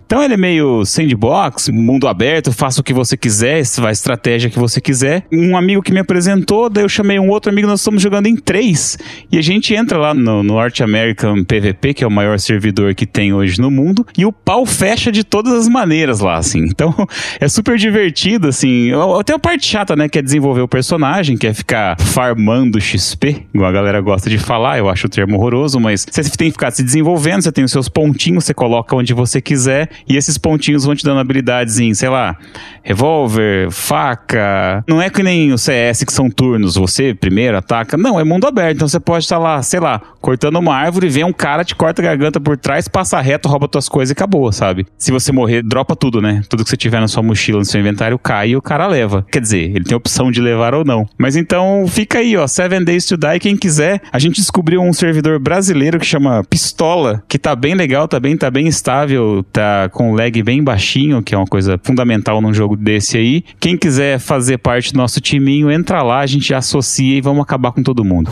Então 0.05 0.21
ele 0.21 0.33
é 0.33 0.37
meio 0.37 0.83
sandbox, 0.83 1.69
mundo 1.69 2.05
aberto, 2.05 2.51
faça 2.51 2.81
o 2.81 2.83
que 2.83 2.93
você 2.93 3.15
quiser, 3.15 3.63
a 3.81 3.91
estratégia 3.91 4.49
que 4.49 4.59
você 4.59 4.81
quiser. 4.81 5.25
Um 5.31 5.55
amigo 5.55 5.81
que 5.81 5.93
me 5.93 6.01
apresentou, 6.01 6.69
daí 6.69 6.83
eu 6.83 6.89
chamei 6.89 7.17
um 7.17 7.29
outro 7.29 7.49
amigo, 7.49 7.65
nós 7.65 7.79
estamos 7.79 8.03
jogando 8.03 8.27
em 8.27 8.35
três. 8.35 8.97
E 9.31 9.37
a 9.37 9.41
gente 9.41 9.73
entra 9.73 9.97
lá 9.97 10.13
no 10.13 10.43
North 10.43 10.81
American 10.81 11.45
PVP, 11.45 11.93
que 11.93 12.03
é 12.03 12.07
o 12.07 12.11
maior 12.11 12.37
servidor 12.39 12.93
que 12.93 13.05
tem 13.05 13.31
hoje 13.31 13.61
no 13.61 13.71
mundo, 13.71 14.05
e 14.17 14.25
o 14.25 14.33
pau 14.33 14.65
fecha 14.65 15.13
de 15.13 15.23
todas 15.23 15.53
as 15.53 15.69
maneiras 15.69 16.19
lá, 16.19 16.35
assim. 16.35 16.59
Então 16.65 16.93
é 17.39 17.47
super 17.47 17.77
divertido, 17.77 18.49
assim. 18.49 18.89
Tem 19.25 19.37
a 19.37 19.39
parte 19.39 19.65
chata, 19.65 19.95
né, 19.95 20.09
que 20.09 20.19
é 20.19 20.21
desenvolver 20.21 20.61
o 20.61 20.67
personagem, 20.67 21.37
que 21.37 21.47
é 21.47 21.53
ficar 21.53 21.97
farmando 22.01 22.81
XP, 22.81 23.45
igual 23.53 23.69
a 23.69 23.73
galera 23.73 24.01
gosta 24.01 24.29
de 24.29 24.37
falar, 24.37 24.77
eu 24.77 24.89
acho 24.89 25.07
o 25.07 25.09
termo 25.09 25.37
horroroso, 25.37 25.79
mas 25.79 26.05
você 26.05 26.23
tem 26.31 26.49
que 26.49 26.51
ficar 26.51 26.71
se 26.71 26.80
desenvolvendo, 26.83 27.41
você 27.41 27.51
tem 27.51 27.63
os 27.63 27.71
seus 27.71 27.89
pontinhos, 27.89 28.45
você 28.45 28.53
coloca 28.53 28.95
onde 28.95 29.13
você 29.13 29.41
quiser 29.41 29.89
e 30.07 30.15
esses 30.15 30.37
pontinhos 30.37 30.85
vão 30.85 30.95
te 30.95 31.03
dando 31.03 31.19
habilidades 31.19 31.79
em, 31.79 31.93
sei 31.93 32.09
lá, 32.09 32.35
revólver, 32.83 33.69
faca. 33.71 34.83
Não 34.87 35.01
é 35.01 35.09
que 35.09 35.23
nem 35.23 35.51
o 35.51 35.57
CS 35.57 36.03
que 36.03 36.13
são 36.13 36.29
turnos, 36.29 36.75
você 36.75 37.13
primeiro 37.13 37.57
ataca. 37.57 37.97
Não, 37.97 38.19
é 38.19 38.23
mundo 38.23 38.47
aberto. 38.47 38.75
Então 38.75 38.87
você 38.87 38.99
pode 38.99 39.25
estar 39.25 39.37
lá, 39.37 39.61
sei 39.61 39.79
lá, 39.79 40.01
cortando 40.19 40.57
uma 40.57 40.75
árvore, 40.75 41.09
vem 41.09 41.23
um 41.23 41.33
cara, 41.33 41.63
te 41.63 41.75
corta 41.75 42.01
a 42.01 42.05
garganta 42.05 42.39
por 42.39 42.57
trás, 42.57 42.87
passa 42.87 43.19
reto, 43.21 43.47
rouba 43.47 43.67
tuas 43.67 43.87
coisas 43.87 44.11
e 44.11 44.13
acabou, 44.13 44.51
sabe? 44.51 44.85
Se 44.97 45.11
você 45.11 45.31
morrer, 45.31 45.63
dropa 45.63 45.95
tudo, 45.95 46.21
né? 46.21 46.41
Tudo 46.49 46.63
que 46.63 46.69
você 46.69 46.77
tiver 46.77 46.99
na 46.99 47.07
sua 47.07 47.23
mochila, 47.23 47.59
no 47.59 47.65
seu 47.65 47.79
inventário, 47.79 48.17
cai 48.17 48.49
e 48.49 48.55
o 48.55 48.61
cara 48.61 48.87
leva. 48.87 49.25
Quer 49.31 49.41
dizer, 49.41 49.75
ele 49.75 49.83
tem 49.83 49.95
opção 49.95 50.31
de 50.31 50.41
levar 50.41 50.73
ou 50.73 50.83
não. 50.83 51.07
Mas 51.17 51.35
então 51.35 51.85
fica 51.87 52.19
aí, 52.19 52.35
ó, 52.37 52.47
Seven 52.47 52.83
Days 52.83 53.05
to 53.05 53.17
Die, 53.17 53.39
quem 53.39 53.55
quiser. 53.55 54.01
A 54.11 54.19
gente 54.19 54.35
descobriu 54.35 54.81
um 54.81 54.93
servidor 54.93 55.39
brasileiro 55.39 55.99
que 55.99 56.05
chama 56.05 56.43
Pistola, 56.61 57.23
que 57.27 57.39
tá 57.39 57.55
bem 57.55 57.73
legal, 57.73 58.07
tá 58.07 58.19
bem, 58.19 58.37
tá 58.37 58.51
bem 58.51 58.67
estável, 58.67 59.43
tá 59.51 59.89
com 59.89 60.13
lag 60.13 60.43
bem 60.43 60.63
baixinho, 60.63 61.23
que 61.23 61.33
é 61.33 61.37
uma 61.37 61.47
coisa 61.47 61.79
fundamental 61.83 62.39
num 62.39 62.53
jogo 62.53 62.77
desse 62.77 63.17
aí. 63.17 63.43
Quem 63.59 63.75
quiser 63.75 64.19
fazer 64.19 64.59
parte 64.59 64.93
do 64.93 64.97
nosso 64.97 65.19
timinho, 65.19 65.71
entra 65.71 66.03
lá, 66.03 66.19
a 66.19 66.25
gente 66.27 66.53
associa 66.53 67.17
e 67.17 67.21
vamos 67.21 67.41
acabar 67.41 67.71
com 67.71 67.81
todo 67.81 68.05
mundo. 68.05 68.29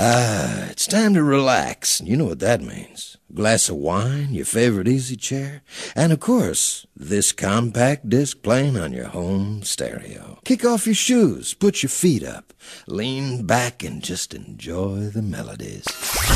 Ah, 0.00 0.66
it's 0.72 0.88
time 0.88 1.14
to 1.14 1.24
relax. 1.24 2.00
You 2.04 2.16
know 2.16 2.26
what 2.26 2.40
that 2.40 2.64
means. 2.64 3.17
Glass 3.32 3.68
of 3.68 3.76
wine, 3.76 4.28
your 4.32 4.44
favorite 4.44 4.88
easy 4.88 5.16
chair, 5.16 5.62
and 5.94 6.12
of 6.12 6.20
course, 6.20 6.86
this 6.96 7.32
compact 7.32 8.08
disc 8.08 8.42
playing 8.42 8.76
on 8.76 8.92
your 8.92 9.08
home 9.08 9.62
stereo. 9.62 10.38
Kick 10.44 10.64
off 10.64 10.86
your 10.86 10.94
shoes, 10.94 11.54
put 11.54 11.82
your 11.82 11.90
feet 11.90 12.22
up, 12.22 12.52
lean 12.86 13.44
back 13.44 13.84
and 13.84 14.02
just 14.02 14.34
enjoy 14.34 15.10
the 15.12 15.22
melodies. 15.22 15.84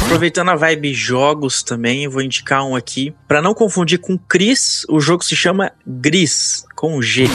Aproveitando 0.04 0.50
a 0.50 0.56
vibe 0.56 0.92
jogos 0.92 1.62
também, 1.62 2.08
vou 2.08 2.22
indicar 2.22 2.64
um 2.64 2.76
aqui. 2.76 3.14
Para 3.26 3.40
não 3.42 3.54
confundir 3.54 3.98
com 3.98 4.18
Chris, 4.18 4.84
o 4.88 5.00
jogo 5.00 5.24
se 5.24 5.36
chama 5.36 5.72
Gris, 5.86 6.64
com 6.74 7.00
G. 7.00 7.26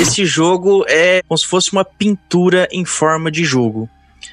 Esse 0.00 0.24
jogo 0.24 0.82
é 0.88 1.20
como 1.28 1.36
se 1.36 1.46
fosse 1.46 1.72
uma 1.72 1.84
pintura 1.84 2.66
em 2.72 2.86
forma 2.86 3.30
de 3.30 3.44
jogo. 3.44 3.86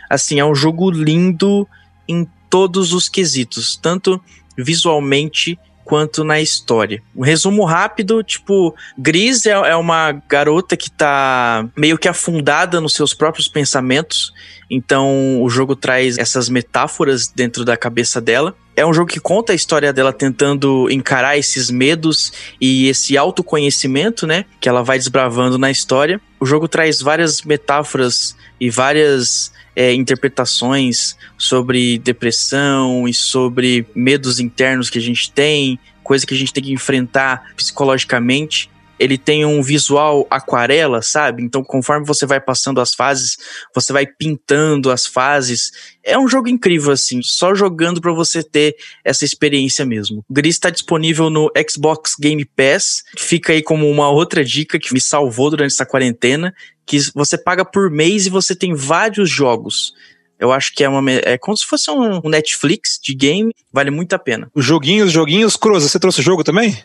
Assim, 0.10 0.40
é 0.40 0.46
um 0.46 0.56
jogo 0.56 0.90
lindo 0.90 1.68
em 2.08 2.26
todos 2.50 2.94
os 2.94 3.10
quesitos, 3.10 3.76
tanto 3.76 4.24
visualmente 4.58 5.60
quanto 5.84 6.24
na 6.24 6.40
história. 6.40 7.04
Um 7.14 7.22
resumo 7.22 7.66
rápido, 7.66 8.24
tipo, 8.24 8.74
Gris 8.98 9.46
é, 9.46 9.52
é, 9.52 9.76
uma 9.76 10.14
garota 10.14 10.78
que 10.78 10.90
tá 10.90 11.68
meio 11.76 11.98
que 11.98 12.08
afundada 12.08 12.80
nos 12.80 12.94
seus 12.94 13.14
próprios 13.14 13.50
pensamentos, 13.50 14.34
então 14.70 15.42
o 15.42 15.50
jogo 15.50 15.76
traz 15.76 16.18
essas 16.18 16.48
metáforas 16.48 17.28
dentro 17.28 17.66
da 17.66 17.76
cabeça 17.76 18.22
dela. 18.22 18.56
É 18.78 18.86
um 18.86 18.94
jogo 18.94 19.10
que 19.10 19.20
conta 19.20 19.54
a 19.54 19.56
história 19.56 19.92
dela 19.92 20.14
tentando 20.14 20.88
encarar 20.92 21.36
esses 21.36 21.72
medos 21.72 22.32
e 22.62 22.88
esse 22.88 23.18
autoconhecimento, 23.18 24.28
né? 24.28 24.46
Que 24.60 24.70
ela 24.70 24.84
vai 24.84 25.00
desbravando 25.00 25.58
na 25.58 25.72
história. 25.72 26.22
O 26.40 26.46
jogo 26.46 26.68
traz 26.68 27.02
várias 27.02 27.42
metáforas 27.42 28.36
e 28.62 28.70
várias 28.70 29.52
é, 29.76 29.92
interpretações 29.96 31.18
sobre 31.40 31.98
depressão 31.98 33.08
e 33.08 33.16
sobre 33.16 33.84
medos 33.96 34.40
internos 34.40 34.92
que 34.92 35.00
a 35.00 35.02
gente 35.02 35.32
tem, 35.32 35.80
coisa 36.04 36.24
que 36.24 36.36
a 36.36 36.38
gente 36.38 36.54
tem 36.54 36.64
que 36.64 36.72
enfrentar 36.72 37.54
psicologicamente 37.56 38.70
ele 39.00 39.18
tem 39.18 39.46
um 39.46 39.62
visual 39.62 40.26
aquarela, 40.30 41.02
sabe? 41.02 41.44
Então, 41.44 41.64
conforme 41.64 42.06
você 42.06 42.26
vai 42.26 42.40
passando 42.40 42.82
as 42.82 42.94
fases, 42.94 43.38
você 43.74 43.94
vai 43.94 44.06
pintando 44.06 44.92
as 44.92 45.06
fases. 45.06 45.72
É 46.04 46.18
um 46.18 46.28
jogo 46.28 46.48
incrível, 46.48 46.92
assim, 46.92 47.22
só 47.22 47.54
jogando 47.54 48.02
para 48.02 48.14
você 48.14 48.44
ter 48.44 48.76
essa 49.04 49.26
experiência 49.26 49.86
mesmo. 49.86 50.24
O 50.30 50.34
Gris 50.34 50.56
está 50.56 50.70
disponível 50.70 51.30
no 51.30 51.52
Xbox 51.70 52.16
Game 52.20 52.44
Pass. 52.46 53.04
Fica 53.18 53.54
aí 53.54 53.62
como 53.62 53.90
uma 53.90 54.10
outra 54.10 54.44
dica 54.44 54.80
que 54.80 54.94
me 54.94 55.02
salvou 55.02 55.50
durante 55.50 55.74
essa 55.74 55.86
quarentena, 55.86 56.54
que 56.86 56.98
você 57.14 57.38
paga 57.38 57.64
por 57.64 57.92
mês 57.92 58.26
e 58.26 58.30
você 58.30 58.56
tem 58.56 58.74
vários 58.74 59.30
jogos. 59.30 59.94
Eu 60.40 60.52
acho 60.52 60.74
que 60.74 60.84
é 60.84 60.90
uma 60.90 61.12
é 61.12 61.38
como 61.38 61.58
se 61.58 61.66
fosse 61.66 61.90
um 61.90 62.30
Netflix 62.30 63.00
de 63.02 63.14
game, 63.16 63.52
vale 63.72 63.90
muito 63.90 64.14
a 64.14 64.20
pena. 64.20 64.50
Os 64.54 64.64
joguinhos, 64.64 65.12
joguinhos, 65.12 65.56
Cruz, 65.56 65.84
você 65.84 66.00
trouxe 66.00 66.22
jogo 66.22 66.44
também? 66.44 66.78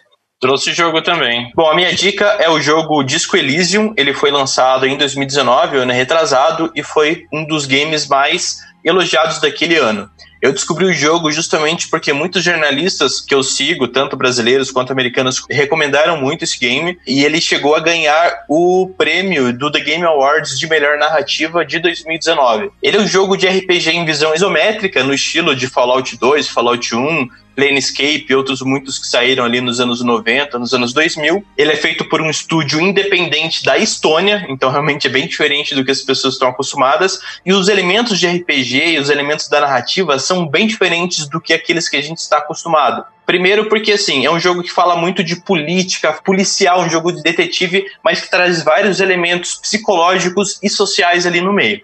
Trouxe 0.43 0.73
jogo 0.73 1.01
também. 1.01 1.53
Bom, 1.55 1.71
a 1.71 1.75
minha 1.77 1.95
dica 1.95 2.25
é 2.41 2.51
o 2.51 2.61
jogo 2.61 3.05
Disco 3.05 3.37
Elysium. 3.37 3.95
Ele 3.97 4.13
foi 4.13 4.33
lançado 4.33 4.85
em 4.85 4.99
2019, 4.99 5.77
ano 5.77 5.93
retrasado, 5.93 6.69
e 6.75 6.83
foi 6.83 7.27
um 7.33 7.45
dos 7.47 7.65
games 7.65 8.09
mais 8.09 8.59
elogiados 8.85 9.41
daquele 9.41 9.77
ano. 9.77 10.11
Eu 10.43 10.53
descobri 10.53 10.85
o 10.85 10.93
jogo 10.93 11.31
justamente 11.31 11.89
porque 11.89 12.13
muitos 12.13 12.43
jornalistas 12.43 13.21
que 13.21 13.33
eu 13.33 13.45
sigo, 13.45 13.87
tanto 13.87 14.17
brasileiros 14.17 14.73
quanto 14.73 14.91
americanos, 14.91 15.41
recomendaram 15.49 16.21
muito 16.21 16.43
esse 16.43 16.59
game 16.59 16.99
e 17.07 17.25
ele 17.25 17.41
chegou 17.41 17.77
a 17.77 17.81
ganhar 17.81 18.45
o 18.49 18.93
prêmio 18.99 19.57
do 19.57 19.71
The 19.71 19.79
Game 19.79 20.05
Awards 20.05 20.59
de 20.59 20.67
melhor 20.67 20.99
narrativa 20.99 21.65
de 21.65 21.79
2019. 21.79 22.73
Ele 22.83 22.97
é 22.97 23.01
um 23.01 23.07
jogo 23.07 23.37
de 23.37 23.47
RPG 23.47 23.91
em 23.91 24.05
visão 24.05 24.35
isométrica, 24.35 25.05
no 25.05 25.15
estilo 25.15 25.55
de 25.55 25.69
Fallout 25.69 26.19
2, 26.19 26.49
Fallout 26.49 26.93
1, 26.93 27.29
Planescape 27.55 28.27
e 28.29 28.35
outros 28.35 28.63
muitos 28.63 28.99
que 28.99 29.07
saíram 29.07 29.45
ali 29.45 29.61
nos 29.61 29.81
anos 29.81 30.03
90, 30.03 30.59
nos 30.59 30.73
anos 30.73 30.93
2000. 30.93 31.45
Ele 31.57 31.73
é 31.73 31.77
feito 31.77 32.05
por 32.05 32.21
um 32.21 32.31
estúdio 32.31 32.81
independente 32.81 33.65
da 33.65 33.79
Estônia, 33.79 34.47
então 34.49 34.71
realmente 34.71 35.07
é 35.07 35.11
bem 35.11 35.27
diferente 35.27 35.75
do 35.75 35.85
que 35.85 35.91
as 35.91 36.03
pessoas 36.03 36.35
estão 36.35 36.49
acostumadas. 36.49 37.21
E 37.45 37.53
os 37.53 37.69
elementos 37.69 38.19
de 38.19 38.27
RPG 38.27 38.95
e 38.95 38.99
os 38.99 39.11
elementos 39.11 39.49
da 39.49 39.61
narrativa 39.61 40.19
são 40.19 40.47
bem 40.47 40.67
diferentes 40.67 41.29
do 41.29 41.41
que 41.41 41.53
aqueles 41.53 41.89
que 41.89 41.97
a 41.97 42.03
gente 42.03 42.19
está 42.19 42.39
acostumado. 42.39 43.05
Primeiro 43.25 43.69
porque, 43.69 43.93
assim, 43.93 44.27
é 44.27 44.31
um 44.31 44.41
jogo 44.41 44.63
que 44.63 44.73
fala 44.73 44.97
muito 44.97 45.23
de 45.23 45.37
política, 45.37 46.13
policial, 46.25 46.83
um 46.83 46.91
jogo 46.91 47.13
de 47.13 47.23
detetive, 47.23 47.85
mas 48.03 48.21
que 48.21 48.31
traz 48.31 48.63
vários 48.63 49.01
elementos 49.01 49.55
psicológicos 49.55 50.59
e 50.63 50.69
sociais 50.69 51.25
ali 51.25 51.41
no 51.41 51.53
meio. 51.53 51.81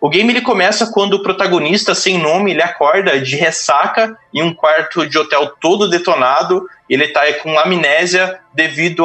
O 0.00 0.08
game 0.08 0.32
ele 0.32 0.40
começa 0.40 0.90
quando 0.92 1.14
o 1.14 1.22
protagonista 1.22 1.94
sem 1.94 2.18
nome 2.18 2.52
ele 2.52 2.62
acorda 2.62 3.20
de 3.20 3.36
ressaca 3.36 4.16
em 4.32 4.42
um 4.42 4.54
quarto 4.54 5.06
de 5.06 5.18
hotel 5.18 5.52
todo 5.60 5.88
detonado. 5.88 6.68
Ele 6.88 7.08
tá 7.08 7.20
com 7.42 7.58
amnésia 7.58 8.38
devido 8.54 9.04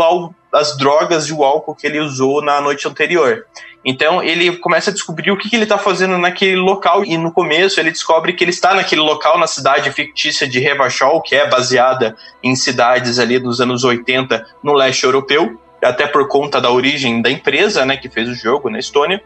às 0.51 0.77
drogas 0.77 1.25
e 1.25 1.33
o 1.33 1.43
álcool 1.43 1.75
que 1.75 1.87
ele 1.87 1.99
usou 1.99 2.43
na 2.43 2.61
noite 2.61 2.87
anterior. 2.87 3.45
Então 3.83 4.23
ele 4.23 4.55
começa 4.57 4.91
a 4.91 4.93
descobrir 4.93 5.31
o 5.31 5.37
que, 5.37 5.49
que 5.49 5.55
ele 5.55 5.63
está 5.63 5.79
fazendo 5.79 6.17
naquele 6.17 6.55
local 6.55 7.03
e 7.03 7.17
no 7.17 7.31
começo 7.31 7.79
ele 7.79 7.91
descobre 7.91 8.33
que 8.33 8.43
ele 8.43 8.51
está 8.51 8.75
naquele 8.75 9.01
local 9.01 9.37
na 9.37 9.47
cidade 9.47 9.91
fictícia 9.91 10.47
de 10.47 10.59
Revachol, 10.59 11.21
que 11.21 11.35
é 11.35 11.49
baseada 11.49 12.15
em 12.41 12.55
cidades 12.55 13.19
ali 13.19 13.39
dos 13.39 13.59
anos 13.59 13.83
80 13.83 14.45
no 14.61 14.73
leste 14.73 15.03
europeu, 15.03 15.59
até 15.83 16.07
por 16.07 16.29
conta 16.29 16.61
da 16.61 16.71
origem 16.71 17.21
da 17.21 17.29
empresa, 17.29 17.85
né, 17.85 17.97
que 17.97 18.07
fez 18.07 18.29
o 18.29 18.35
jogo 18.35 18.69
na 18.69 18.79
Estônia 18.79 19.21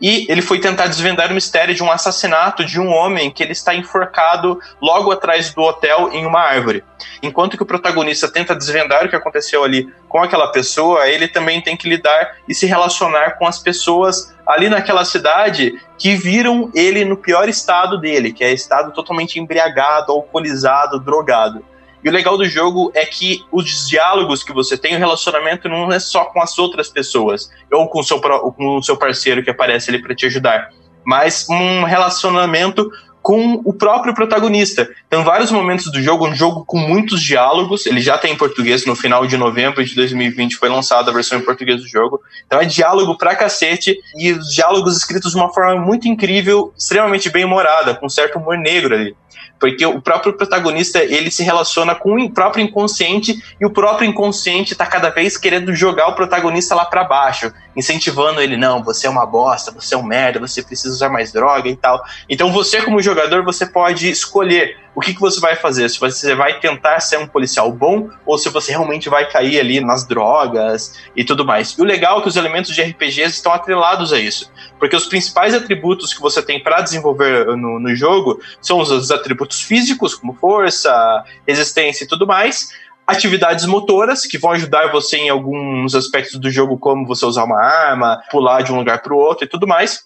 e 0.00 0.26
ele 0.28 0.42
foi 0.42 0.58
tentar 0.58 0.86
desvendar 0.86 1.30
o 1.30 1.34
mistério 1.34 1.74
de 1.74 1.82
um 1.82 1.90
assassinato 1.90 2.64
de 2.64 2.80
um 2.80 2.88
homem 2.88 3.30
que 3.30 3.42
ele 3.42 3.52
está 3.52 3.74
enforcado 3.74 4.58
logo 4.80 5.10
atrás 5.10 5.52
do 5.54 5.62
hotel 5.62 6.10
em 6.12 6.26
uma 6.26 6.40
árvore. 6.40 6.84
Enquanto 7.22 7.56
que 7.56 7.62
o 7.62 7.66
protagonista 7.66 8.30
tenta 8.30 8.54
desvendar 8.54 9.04
o 9.04 9.08
que 9.08 9.16
aconteceu 9.16 9.64
ali 9.64 9.92
com 10.08 10.22
aquela 10.22 10.48
pessoa, 10.48 11.08
ele 11.08 11.28
também 11.28 11.60
tem 11.60 11.76
que 11.76 11.88
lidar 11.88 12.36
e 12.48 12.54
se 12.54 12.66
relacionar 12.66 13.38
com 13.38 13.46
as 13.46 13.58
pessoas 13.58 14.34
ali 14.46 14.68
naquela 14.68 15.04
cidade 15.04 15.80
que 15.98 16.16
viram 16.16 16.70
ele 16.74 17.04
no 17.04 17.16
pior 17.16 17.48
estado 17.48 17.98
dele, 17.98 18.32
que 18.32 18.44
é 18.44 18.52
estado 18.52 18.92
totalmente 18.92 19.38
embriagado, 19.38 20.12
alcoolizado, 20.12 21.00
drogado. 21.00 21.64
E 22.04 22.08
o 22.08 22.12
legal 22.12 22.36
do 22.36 22.44
jogo 22.44 22.92
é 22.94 23.06
que 23.06 23.42
os 23.50 23.88
diálogos 23.88 24.44
que 24.44 24.52
você 24.52 24.76
tem, 24.76 24.94
o 24.94 24.98
relacionamento 24.98 25.70
não 25.70 25.90
é 25.90 25.98
só 25.98 26.26
com 26.26 26.42
as 26.42 26.58
outras 26.58 26.88
pessoas, 26.90 27.48
ou 27.72 27.88
com 27.88 28.00
o 28.00 28.04
seu, 28.04 28.20
com 28.20 28.76
o 28.76 28.82
seu 28.82 28.96
parceiro 28.96 29.42
que 29.42 29.48
aparece 29.48 29.90
ali 29.90 30.02
para 30.02 30.14
te 30.14 30.26
ajudar, 30.26 30.68
mas 31.02 31.48
um 31.48 31.82
relacionamento 31.82 32.90
com 33.22 33.54
o 33.64 33.72
próprio 33.72 34.14
protagonista. 34.14 34.86
Então, 35.06 35.24
vários 35.24 35.50
momentos 35.50 35.90
do 35.90 36.02
jogo, 36.02 36.28
um 36.28 36.34
jogo 36.34 36.62
com 36.66 36.76
muitos 36.76 37.22
diálogos, 37.22 37.86
ele 37.86 38.02
já 38.02 38.18
tem 38.18 38.34
em 38.34 38.36
português, 38.36 38.84
no 38.84 38.94
final 38.94 39.26
de 39.26 39.38
novembro 39.38 39.82
de 39.82 39.94
2020 39.94 40.56
foi 40.56 40.68
lançada 40.68 41.10
a 41.10 41.14
versão 41.14 41.38
em 41.38 41.42
português 41.42 41.80
do 41.80 41.88
jogo. 41.88 42.20
Então 42.46 42.60
é 42.60 42.66
diálogo 42.66 43.16
pra 43.16 43.34
cacete, 43.34 43.98
e 44.18 44.30
os 44.30 44.52
diálogos 44.52 44.94
escritos 44.94 45.32
de 45.32 45.38
uma 45.38 45.50
forma 45.54 45.80
muito 45.80 46.06
incrível, 46.06 46.74
extremamente 46.76 47.30
bem 47.30 47.46
humorada, 47.46 47.94
com 47.94 48.04
um 48.04 48.10
certo 48.10 48.38
humor 48.38 48.58
negro 48.58 48.94
ali 48.94 49.16
porque 49.58 49.84
o 49.86 50.00
próprio 50.00 50.32
protagonista 50.34 51.02
ele 51.02 51.30
se 51.30 51.42
relaciona 51.42 51.94
com 51.94 52.20
o 52.20 52.30
próprio 52.30 52.64
inconsciente 52.64 53.42
e 53.60 53.64
o 53.64 53.70
próprio 53.70 54.08
inconsciente 54.08 54.72
está 54.72 54.86
cada 54.86 55.10
vez 55.10 55.36
querendo 55.36 55.74
jogar 55.74 56.08
o 56.08 56.14
protagonista 56.14 56.74
lá 56.74 56.84
para 56.84 57.04
baixo, 57.04 57.52
incentivando 57.76 58.40
ele 58.40 58.56
não, 58.56 58.82
você 58.82 59.06
é 59.06 59.10
uma 59.10 59.26
bosta, 59.26 59.72
você 59.72 59.94
é 59.94 59.98
um 59.98 60.02
merda, 60.02 60.38
você 60.38 60.62
precisa 60.62 60.92
usar 60.92 61.08
mais 61.08 61.32
droga 61.32 61.68
e 61.68 61.76
tal. 61.76 62.02
Então 62.28 62.52
você 62.52 62.82
como 62.82 63.00
jogador 63.00 63.42
você 63.42 63.66
pode 63.66 64.08
escolher 64.10 64.83
o 64.94 65.00
que, 65.00 65.12
que 65.12 65.20
você 65.20 65.40
vai 65.40 65.56
fazer, 65.56 65.88
se 65.88 65.98
você 65.98 66.34
vai 66.34 66.60
tentar 66.60 67.00
ser 67.00 67.18
um 67.18 67.26
policial 67.26 67.70
bom 67.72 68.08
ou 68.24 68.38
se 68.38 68.48
você 68.48 68.70
realmente 68.72 69.08
vai 69.08 69.28
cair 69.28 69.58
ali 69.58 69.80
nas 69.80 70.06
drogas 70.06 71.00
e 71.16 71.24
tudo 71.24 71.44
mais. 71.44 71.72
E 71.76 71.80
o 71.80 71.84
legal 71.84 72.18
é 72.18 72.22
que 72.22 72.28
os 72.28 72.36
elementos 72.36 72.74
de 72.74 72.82
RPGs 72.82 73.34
estão 73.34 73.52
atrelados 73.52 74.12
a 74.12 74.18
isso, 74.18 74.50
porque 74.78 74.94
os 74.94 75.06
principais 75.06 75.54
atributos 75.54 76.14
que 76.14 76.20
você 76.20 76.40
tem 76.40 76.62
para 76.62 76.80
desenvolver 76.80 77.46
no, 77.56 77.80
no 77.80 77.94
jogo 77.94 78.40
são 78.60 78.78
os, 78.78 78.90
os 78.90 79.10
atributos 79.10 79.60
físicos, 79.60 80.14
como 80.14 80.34
força, 80.34 81.24
resistência 81.46 82.04
e 82.04 82.08
tudo 82.08 82.26
mais, 82.26 82.68
atividades 83.06 83.66
motoras 83.66 84.26
que 84.26 84.38
vão 84.38 84.52
ajudar 84.52 84.90
você 84.90 85.16
em 85.16 85.28
alguns 85.28 85.94
aspectos 85.94 86.38
do 86.38 86.50
jogo, 86.50 86.78
como 86.78 87.06
você 87.06 87.26
usar 87.26 87.44
uma 87.44 87.60
arma, 87.60 88.22
pular 88.30 88.62
de 88.62 88.72
um 88.72 88.76
lugar 88.76 89.02
para 89.02 89.12
o 89.12 89.18
outro 89.18 89.44
e 89.44 89.48
tudo 89.48 89.66
mais. 89.66 90.04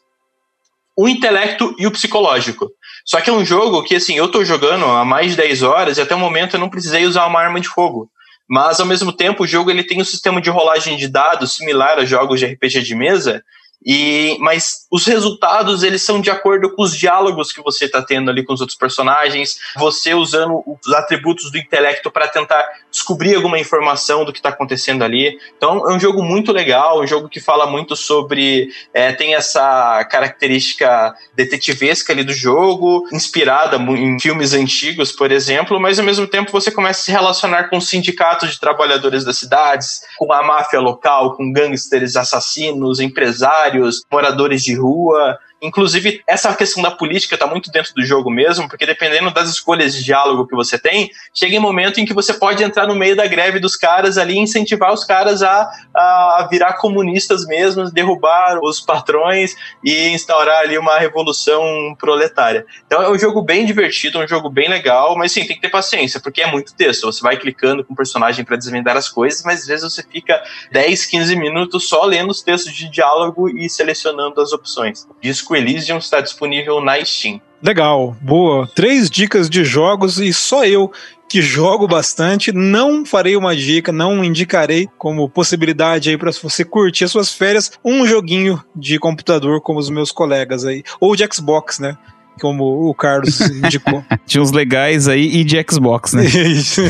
O 0.97 1.09
intelecto 1.09 1.77
e 1.79 1.87
o 1.87 1.93
psicológico. 1.93 2.69
Só 3.09 3.23
que 3.23 3.31
é 3.31 3.33
um 3.33 3.43
jogo 3.43 3.83
que, 3.83 3.97
assim, 3.97 4.19
eu 4.19 4.31
tô 4.31 4.45
jogando 4.45 4.85
há 4.85 5.03
mais 5.03 5.31
de 5.31 5.39
10 5.39 5.63
horas 5.63 5.97
e 5.97 6.03
até 6.03 6.15
o 6.15 6.19
momento 6.19 6.55
eu 6.55 6.61
não 6.61 6.69
precisei 6.69 7.07
usar 7.07 7.27
uma 7.27 7.41
arma 7.41 7.59
de 7.59 7.67
fogo. 7.67 8.11
Mas, 8.47 8.81
ao 8.81 8.87
mesmo 8.87 9.11
tempo, 9.11 9.45
o 9.45 9.47
jogo 9.47 9.71
ele 9.71 9.83
tem 9.83 9.99
um 9.99 10.05
sistema 10.05 10.43
de 10.43 10.51
rolagem 10.51 10.95
de 10.95 11.09
dados 11.09 11.57
similar 11.57 11.99
a 11.99 12.05
jogos 12.05 12.39
de 12.39 12.45
RPG 12.45 12.83
de 12.83 12.95
mesa, 12.95 13.43
e, 13.85 14.37
mas 14.41 14.87
os 14.91 15.07
resultados 15.07 15.83
eles 15.83 16.03
são 16.03 16.21
de 16.21 16.31
acordo 16.31 16.75
com 16.75 16.83
os 16.83 16.97
diálogos 16.97 17.53
que 17.53 17.63
você 17.63 17.85
está 17.85 18.03
tendo 18.03 18.31
ali 18.31 18.45
com 18.45 18.53
os 18.53 18.61
outros 18.61 18.77
personagens, 18.77 19.59
você 19.77 20.15
usando 20.15 20.63
os 20.67 20.93
atributos 20.93 21.51
do 21.51 21.59
intelecto 21.59 22.11
para 22.11 22.27
tentar 22.27 22.67
descobrir 22.91 23.37
alguma 23.37 23.59
informação 23.59 24.25
do 24.25 24.33
que 24.33 24.41
está 24.41 24.49
acontecendo 24.49 25.05
ali. 25.05 25.39
Então 25.57 25.89
é 25.89 25.95
um 25.95 26.01
jogo 26.01 26.23
muito 26.23 26.53
legal, 26.53 27.01
um 27.01 27.07
jogo 27.07 27.29
que 27.29 27.41
fala 27.41 27.67
muito 27.67 27.95
sobre 27.95 28.69
é, 28.93 29.13
tem 29.13 29.35
essa 29.35 30.05
característica 30.11 31.15
detetivesca 31.35 32.13
ali 32.13 32.25
do 32.25 32.33
jogo, 32.33 33.07
inspirada 33.13 33.77
em 33.77 34.19
filmes 34.19 34.55
antigos, 34.55 35.13
por 35.13 35.31
exemplo, 35.31 35.79
mas 35.79 35.99
ao 35.99 36.05
mesmo 36.05 36.27
tempo 36.27 36.51
você 36.51 36.71
começa 36.71 37.01
a 37.01 37.05
se 37.05 37.13
relacionar 37.13 37.69
com 37.69 37.81
sindicatos 37.81 38.51
de 38.51 38.61
trabalhadores 38.61 39.25
das 39.25 39.39
cidades, 39.39 40.01
com 40.17 40.33
a 40.33 40.43
máfia 40.43 40.81
local, 40.81 41.37
com 41.37 41.53
gangsters, 41.53 42.17
assassinos, 42.17 42.99
empresários 42.99 43.68
moradores 44.11 44.65
de 44.65 44.77
rua, 44.77 45.39
Inclusive, 45.61 46.23
essa 46.27 46.55
questão 46.55 46.83
da 46.83 46.91
política 46.91 47.35
está 47.35 47.47
muito 47.47 47.71
dentro 47.71 47.93
do 47.93 48.05
jogo 48.05 48.31
mesmo, 48.31 48.69
porque 48.69 48.87
dependendo 48.87 49.33
das 49.33 49.49
escolhas 49.49 49.93
de 49.95 50.05
diálogo 50.05 50.47
que 50.47 50.55
você 50.55 50.79
tem, 50.79 51.11
chega 51.35 51.57
em 51.57 51.59
um 51.59 51.63
momento 51.63 51.99
em 51.99 52.05
que 52.05 52.15
você 52.15 52.33
pode 52.33 52.63
entrar 52.63 52.87
no 52.87 52.95
meio 52.95 53.17
da 53.17 53.27
greve 53.27 53.59
dos 53.59 53.75
caras 53.75 54.17
ali 54.19 54.35
e 54.35 54.39
incentivar 54.39 54.93
os 54.93 55.05
caras 55.05 55.43
a, 55.43 55.69
a 55.95 56.49
virar 56.49 56.75
comunistas 56.75 57.45
mesmo, 57.45 57.91
derrubar 57.91 58.61
os 58.63 58.81
patrões 58.81 59.57
e 59.83 60.09
instaurar 60.11 60.61
ali 60.61 60.79
uma 60.79 60.97
revolução 60.97 61.97
proletária. 61.99 62.65
Então 62.87 63.03
é 63.03 63.11
um 63.11 63.19
jogo 63.19 63.43
bem 63.43 63.67
divertido, 63.67 64.21
um 64.21 64.29
jogo 64.29 64.49
bem 64.49 64.69
legal, 64.69 65.17
mas 65.17 65.33
sim, 65.33 65.45
tem 65.45 65.57
que 65.57 65.63
ter 65.63 65.71
paciência, 65.71 66.21
porque 66.21 66.41
é 66.41 66.47
muito 66.47 66.75
texto. 66.75 67.11
Você 67.11 67.21
vai 67.21 67.37
clicando 67.37 67.85
com 67.85 67.95
o 67.95 67.97
personagem 67.97 68.45
para 68.45 68.57
desvendar 68.57 68.97
as 68.97 69.09
coisas, 69.09 69.43
mas 69.43 69.63
às 69.63 69.67
vezes 69.67 69.93
você 69.93 70.05
fica 70.05 70.41
10, 70.71 71.07
15 71.07 71.35
minutos 71.35 71.89
só 71.89 72.05
lendo 72.05 72.31
os 72.31 72.43
textos 72.43 72.73
de 72.73 72.89
diálogo 72.89 73.49
e 73.49 73.69
selecionando 73.69 74.41
as 74.41 74.53
opções. 74.53 75.07
Disco 75.21 75.48
Elysium 75.57 75.99
está 75.99 76.21
disponível 76.21 76.81
na 76.81 77.05
Steam. 77.05 77.41
Legal, 77.63 78.17
boa. 78.21 78.69
Três 78.75 79.11
dicas 79.11 79.51
de 79.51 79.65
jogos 79.65 80.21
e 80.21 80.33
só 80.33 80.65
eu 80.65 80.93
que 81.29 81.43
jogo 81.43 81.87
bastante. 81.87 82.53
Não 82.53 83.05
farei 83.05 83.37
uma 83.37 83.55
dica, 83.55 83.93
não 83.93 84.25
indicarei 84.25 84.89
como 84.97 85.29
possibilidade 85.29 86.09
aí 86.11 86.17
para 86.17 86.33
você 86.33 86.65
curtir 86.65 87.05
as 87.05 87.11
suas 87.11 87.33
férias 87.33 87.73
um 87.85 88.07
joguinho 88.07 88.63
de 88.75 88.99
computador 88.99 89.61
como 89.61 89.79
os 89.79 89.91
meus 89.91 90.11
colegas 90.11 90.65
aí, 90.65 90.83
ou 91.01 91.15
de 91.15 91.29
Xbox, 91.31 91.79
né? 91.79 91.97
Como 92.39 92.89
o 92.89 92.95
Carlos 92.95 93.41
indicou. 93.41 94.05
Tinha 94.27 94.43
uns 94.43 94.53
legais 94.53 95.09
aí 95.09 95.37
e 95.37 95.45
de 95.45 95.65
Xbox, 95.69 96.13
né? 96.13 96.25
Isso. 96.27 96.83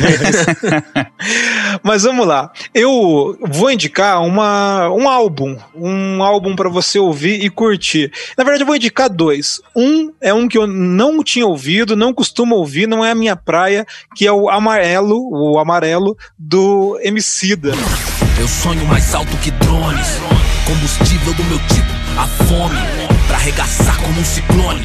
Mas 1.82 2.02
vamos 2.02 2.26
lá. 2.26 2.50
Eu 2.74 3.36
vou 3.48 3.70
indicar 3.70 4.22
uma, 4.22 4.90
um 4.90 5.08
álbum, 5.08 5.56
um 5.74 6.22
álbum 6.22 6.54
para 6.54 6.68
você 6.68 6.98
ouvir 6.98 7.44
e 7.44 7.50
curtir. 7.50 8.12
Na 8.36 8.44
verdade, 8.44 8.62
eu 8.62 8.66
vou 8.66 8.76
indicar 8.76 9.08
dois. 9.08 9.60
Um 9.74 10.12
é 10.20 10.32
um 10.32 10.46
que 10.48 10.58
eu 10.58 10.66
não 10.66 11.22
tinha 11.22 11.46
ouvido, 11.46 11.96
não 11.96 12.12
costumo 12.12 12.56
ouvir, 12.56 12.86
não 12.86 13.04
é 13.04 13.10
a 13.10 13.14
minha 13.14 13.36
praia, 13.36 13.86
que 14.14 14.26
é 14.26 14.32
o 14.32 14.48
Amarelo, 14.48 15.16
o 15.30 15.58
Amarelo 15.58 16.16
do 16.38 16.98
Emicida. 17.02 17.72
Eu 18.40 18.46
sonho 18.46 18.84
mais 18.86 19.14
alto 19.14 19.36
que 19.38 19.50
drones, 19.50 20.18
combustível 20.66 21.34
do 21.34 21.44
meu 21.44 21.58
tipo, 21.58 21.90
a 22.16 22.26
fome 22.44 23.07
arregaçar 23.38 23.96
como 24.02 24.20
um 24.20 24.24
ciclone 24.24 24.82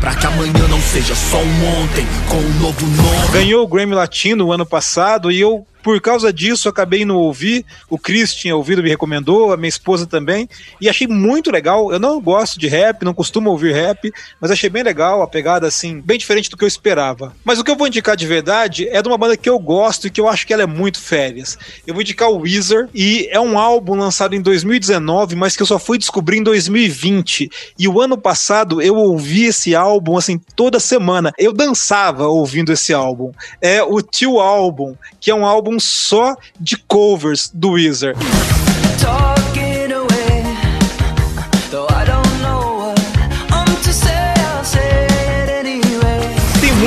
Pra 0.00 0.14
que 0.14 0.26
amanhã 0.26 0.68
não 0.68 0.80
seja 0.80 1.14
só 1.14 1.38
um 1.38 1.82
ontem 1.82 2.06
Com 2.28 2.36
um 2.36 2.60
novo 2.60 2.86
nome. 2.86 3.32
Ganhou 3.32 3.64
o 3.64 3.66
Grammy 3.66 3.94
Latino 3.94 4.52
ano 4.52 4.66
passado 4.66 5.32
E 5.32 5.40
eu 5.40 5.66
por 5.84 6.00
causa 6.00 6.32
disso, 6.32 6.66
acabei 6.66 7.04
não 7.04 7.16
ouvir. 7.16 7.62
O 7.90 7.98
Chris 7.98 8.34
tinha 8.34 8.56
ouvido, 8.56 8.82
me 8.82 8.88
recomendou, 8.88 9.52
a 9.52 9.56
minha 9.56 9.68
esposa 9.68 10.06
também. 10.06 10.48
E 10.80 10.88
achei 10.88 11.06
muito 11.06 11.50
legal. 11.50 11.92
Eu 11.92 12.00
não 12.00 12.18
gosto 12.22 12.58
de 12.58 12.66
rap, 12.66 13.04
não 13.04 13.12
costumo 13.12 13.50
ouvir 13.50 13.74
rap, 13.74 14.10
mas 14.40 14.50
achei 14.50 14.70
bem 14.70 14.82
legal 14.82 15.20
a 15.20 15.26
pegada, 15.26 15.66
assim, 15.66 16.00
bem 16.00 16.16
diferente 16.16 16.48
do 16.48 16.56
que 16.56 16.64
eu 16.64 16.68
esperava. 16.68 17.36
Mas 17.44 17.58
o 17.58 17.64
que 17.64 17.70
eu 17.70 17.76
vou 17.76 17.86
indicar 17.86 18.16
de 18.16 18.26
verdade 18.26 18.88
é 18.88 19.02
de 19.02 19.08
uma 19.08 19.18
banda 19.18 19.36
que 19.36 19.48
eu 19.48 19.58
gosto 19.58 20.06
e 20.06 20.10
que 20.10 20.18
eu 20.18 20.26
acho 20.26 20.46
que 20.46 20.54
ela 20.54 20.62
é 20.62 20.66
muito 20.66 20.98
férias. 20.98 21.58
Eu 21.86 21.92
vou 21.92 22.00
indicar 22.00 22.30
o 22.30 22.38
Weezer, 22.38 22.88
e 22.94 23.28
é 23.30 23.38
um 23.38 23.58
álbum 23.58 23.94
lançado 23.94 24.34
em 24.34 24.40
2019, 24.40 25.36
mas 25.36 25.54
que 25.54 25.62
eu 25.62 25.66
só 25.66 25.78
fui 25.78 25.98
descobrir 25.98 26.38
em 26.38 26.42
2020. 26.42 27.50
E 27.78 27.86
o 27.86 28.00
ano 28.00 28.16
passado 28.16 28.80
eu 28.80 28.96
ouvi 28.96 29.44
esse 29.44 29.74
álbum, 29.74 30.16
assim, 30.16 30.40
toda 30.56 30.80
semana. 30.80 31.30
Eu 31.36 31.52
dançava 31.52 32.26
ouvindo 32.26 32.72
esse 32.72 32.94
álbum. 32.94 33.32
É 33.60 33.82
o 33.82 34.00
Tio 34.00 34.40
Álbum, 34.40 34.94
que 35.20 35.30
é 35.30 35.34
um 35.34 35.44
álbum 35.44 35.73
álbum 35.74 35.80
só 35.80 36.36
de 36.58 36.76
covers 36.76 37.50
do 37.52 37.72
Weezer. 37.72 38.14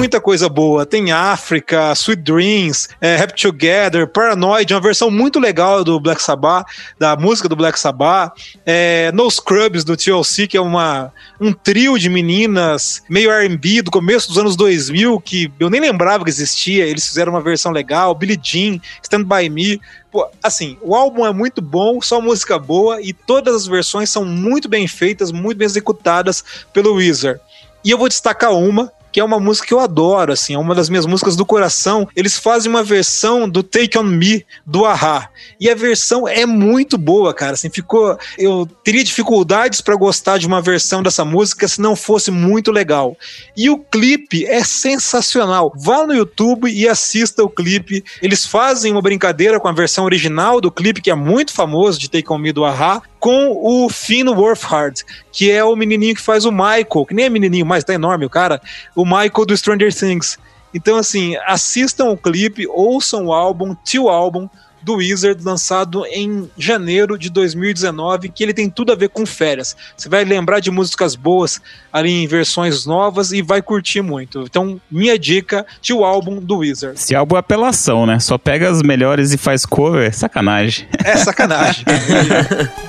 Muita 0.08 0.22
coisa 0.22 0.48
boa. 0.48 0.86
Tem 0.86 1.12
África, 1.12 1.92
Sweet 1.92 2.22
Dreams, 2.22 2.88
é, 3.02 3.18
Happy 3.18 3.42
Together, 3.42 4.08
Paranoid, 4.08 4.74
uma 4.74 4.80
versão 4.80 5.12
muito 5.12 5.38
legal 5.38 5.84
do 5.84 6.00
Black 6.00 6.24
Sabbath, 6.24 6.66
da 6.98 7.18
música 7.18 7.50
do 7.50 7.58
Black 7.58 7.78
Sabbath. 7.78 8.32
É, 8.66 9.12
no 9.12 9.30
Scrubs 9.30 9.84
do 9.84 9.98
TLC, 9.98 10.48
que 10.48 10.56
é 10.56 10.62
uma, 10.62 11.12
um 11.42 11.52
trio 11.52 12.00
de 12.00 12.10
meninas 12.10 13.04
meio 13.10 13.30
R&B 13.30 13.82
do 13.82 13.92
começo 13.92 14.30
dos 14.30 14.38
anos 14.38 14.56
2000, 14.56 15.20
que 15.20 15.52
eu 15.60 15.70
nem 15.70 15.82
lembrava 15.82 16.24
que 16.24 16.30
existia. 16.30 16.86
Eles 16.86 17.06
fizeram 17.06 17.34
uma 17.34 17.42
versão 17.42 17.74
legal. 17.74 18.16
Billie 18.16 18.40
Jean, 18.42 18.80
Stand 19.04 19.26
By 19.26 19.50
Me. 19.50 19.82
Pô, 20.10 20.26
assim, 20.42 20.78
o 20.82 20.96
álbum 20.96 21.26
é 21.26 21.34
muito 21.34 21.62
bom, 21.62 22.02
só 22.02 22.22
música 22.22 22.58
boa 22.58 23.02
e 23.02 23.12
todas 23.12 23.54
as 23.54 23.68
versões 23.68 24.10
são 24.10 24.24
muito 24.24 24.70
bem 24.70 24.88
feitas, 24.88 25.34
muito 25.34 25.58
bem 25.58 25.66
executadas 25.66 26.46
pelo 26.72 26.94
Weezer. 26.94 27.42
E 27.84 27.92
eu 27.92 27.98
vou 27.98 28.08
destacar 28.08 28.54
uma 28.54 28.92
que 29.18 29.22
é 29.22 29.24
uma 29.24 29.40
música 29.40 29.66
que 29.66 29.74
eu 29.74 29.80
adoro, 29.80 30.32
assim, 30.32 30.54
é 30.54 30.60
uma 30.60 30.76
das 30.76 30.90
minhas 30.90 31.08
músicas 31.08 31.36
do 31.36 31.44
coração. 31.44 32.08
Eles 32.16 32.38
fazem 32.38 32.70
uma 32.70 32.84
versão 32.84 33.50
do 33.50 33.64
Take 33.64 33.98
On 33.98 34.04
Me 34.04 34.46
do 34.64 34.86
Ahá. 34.86 35.32
E 35.60 35.72
a 35.72 35.74
versão 35.74 36.28
é 36.28 36.46
muito 36.46 37.00
boa, 37.00 37.34
cara, 37.34 37.54
assim, 37.54 37.68
ficou 37.68 38.16
eu 38.38 38.68
teria 38.84 39.04
dificuldades 39.04 39.82
para 39.82 39.96
gostar 39.96 40.38
de 40.38 40.46
uma 40.46 40.62
versão 40.62 41.02
dessa 41.02 41.26
música 41.26 41.68
se 41.68 41.82
não 41.82 41.96
fosse 41.96 42.30
muito 42.30 42.72
legal. 42.72 43.18
E 43.58 43.72
o 43.72 43.80
clipe 43.80 44.46
é 44.46 44.64
sensacional. 44.64 45.74
Vá 45.76 46.06
no 46.06 46.14
YouTube 46.14 46.70
e 46.72 46.88
assista 46.88 47.44
o 47.44 47.50
clipe. 47.50 48.04
Eles 48.22 48.46
fazem 48.46 48.92
uma 48.92 49.02
brincadeira 49.02 49.60
com 49.60 49.68
a 49.68 49.72
versão 49.72 50.06
original 50.06 50.62
do 50.62 50.72
clipe 50.72 51.02
que 51.02 51.10
é 51.10 51.16
muito 51.16 51.54
famoso 51.54 51.98
de 51.98 52.08
Take 52.08 52.32
On 52.32 52.38
Me 52.38 52.52
do 52.52 52.64
Ahá 52.64 53.02
com 53.28 53.60
o 53.62 53.90
Finn 53.90 54.34
Wolfhard, 54.34 55.04
que 55.34 55.52
é 55.52 55.62
o 55.62 55.76
menininho 55.76 56.16
que 56.16 56.22
faz 56.22 56.46
o 56.46 56.52
Michael, 56.52 57.06
que 57.06 57.14
nem 57.14 57.26
é 57.26 57.30
menininho, 57.30 57.66
mas 57.66 57.84
tá 57.84 57.94
enorme 57.94 58.26
o 58.26 58.30
cara, 58.30 58.62
o 58.96 59.04
Michael 59.04 59.46
do 59.46 59.58
Stranger 59.58 59.94
Things. 59.94 60.40
Então, 60.74 60.96
assim, 60.96 61.36
assistam 61.46 62.06
o 62.06 62.16
clipe, 62.16 62.66
ouçam 62.70 63.26
o 63.26 63.34
álbum, 63.34 63.76
tio 63.84 64.08
álbum 64.08 64.48
do 64.82 64.96
Wizard, 64.96 65.44
lançado 65.44 66.06
em 66.06 66.50
janeiro 66.58 67.18
de 67.18 67.30
2019, 67.30 68.30
que 68.30 68.42
ele 68.42 68.54
tem 68.54 68.70
tudo 68.70 68.94
a 68.94 68.96
ver 68.96 69.10
com 69.10 69.26
férias. 69.26 69.76
Você 69.98 70.08
vai 70.08 70.24
lembrar 70.24 70.62
de 70.62 70.72
músicas 70.72 71.14
boas 71.14 71.60
ali 71.92 72.24
em 72.24 72.28
versões 72.28 72.86
novas 72.86 73.34
e 73.34 73.42
vai 73.42 73.62
curtir 73.62 74.02
muito. 74.02 74.44
Então, 74.44 74.80
minha 74.90 75.20
dica, 75.20 75.66
tio 75.82 76.06
álbum 76.06 76.40
do 76.40 76.60
Wizard. 76.60 76.98
Esse 76.98 77.14
álbum 77.14 77.36
é 77.36 77.40
apelação, 77.40 78.06
né? 78.06 78.20
Só 78.20 78.38
pega 78.38 78.70
as 78.70 78.82
melhores 78.82 79.34
e 79.34 79.38
faz 79.38 79.66
cover, 79.66 80.16
sacanagem. 80.16 80.88
É 81.04 81.18
sacanagem. 81.18 81.84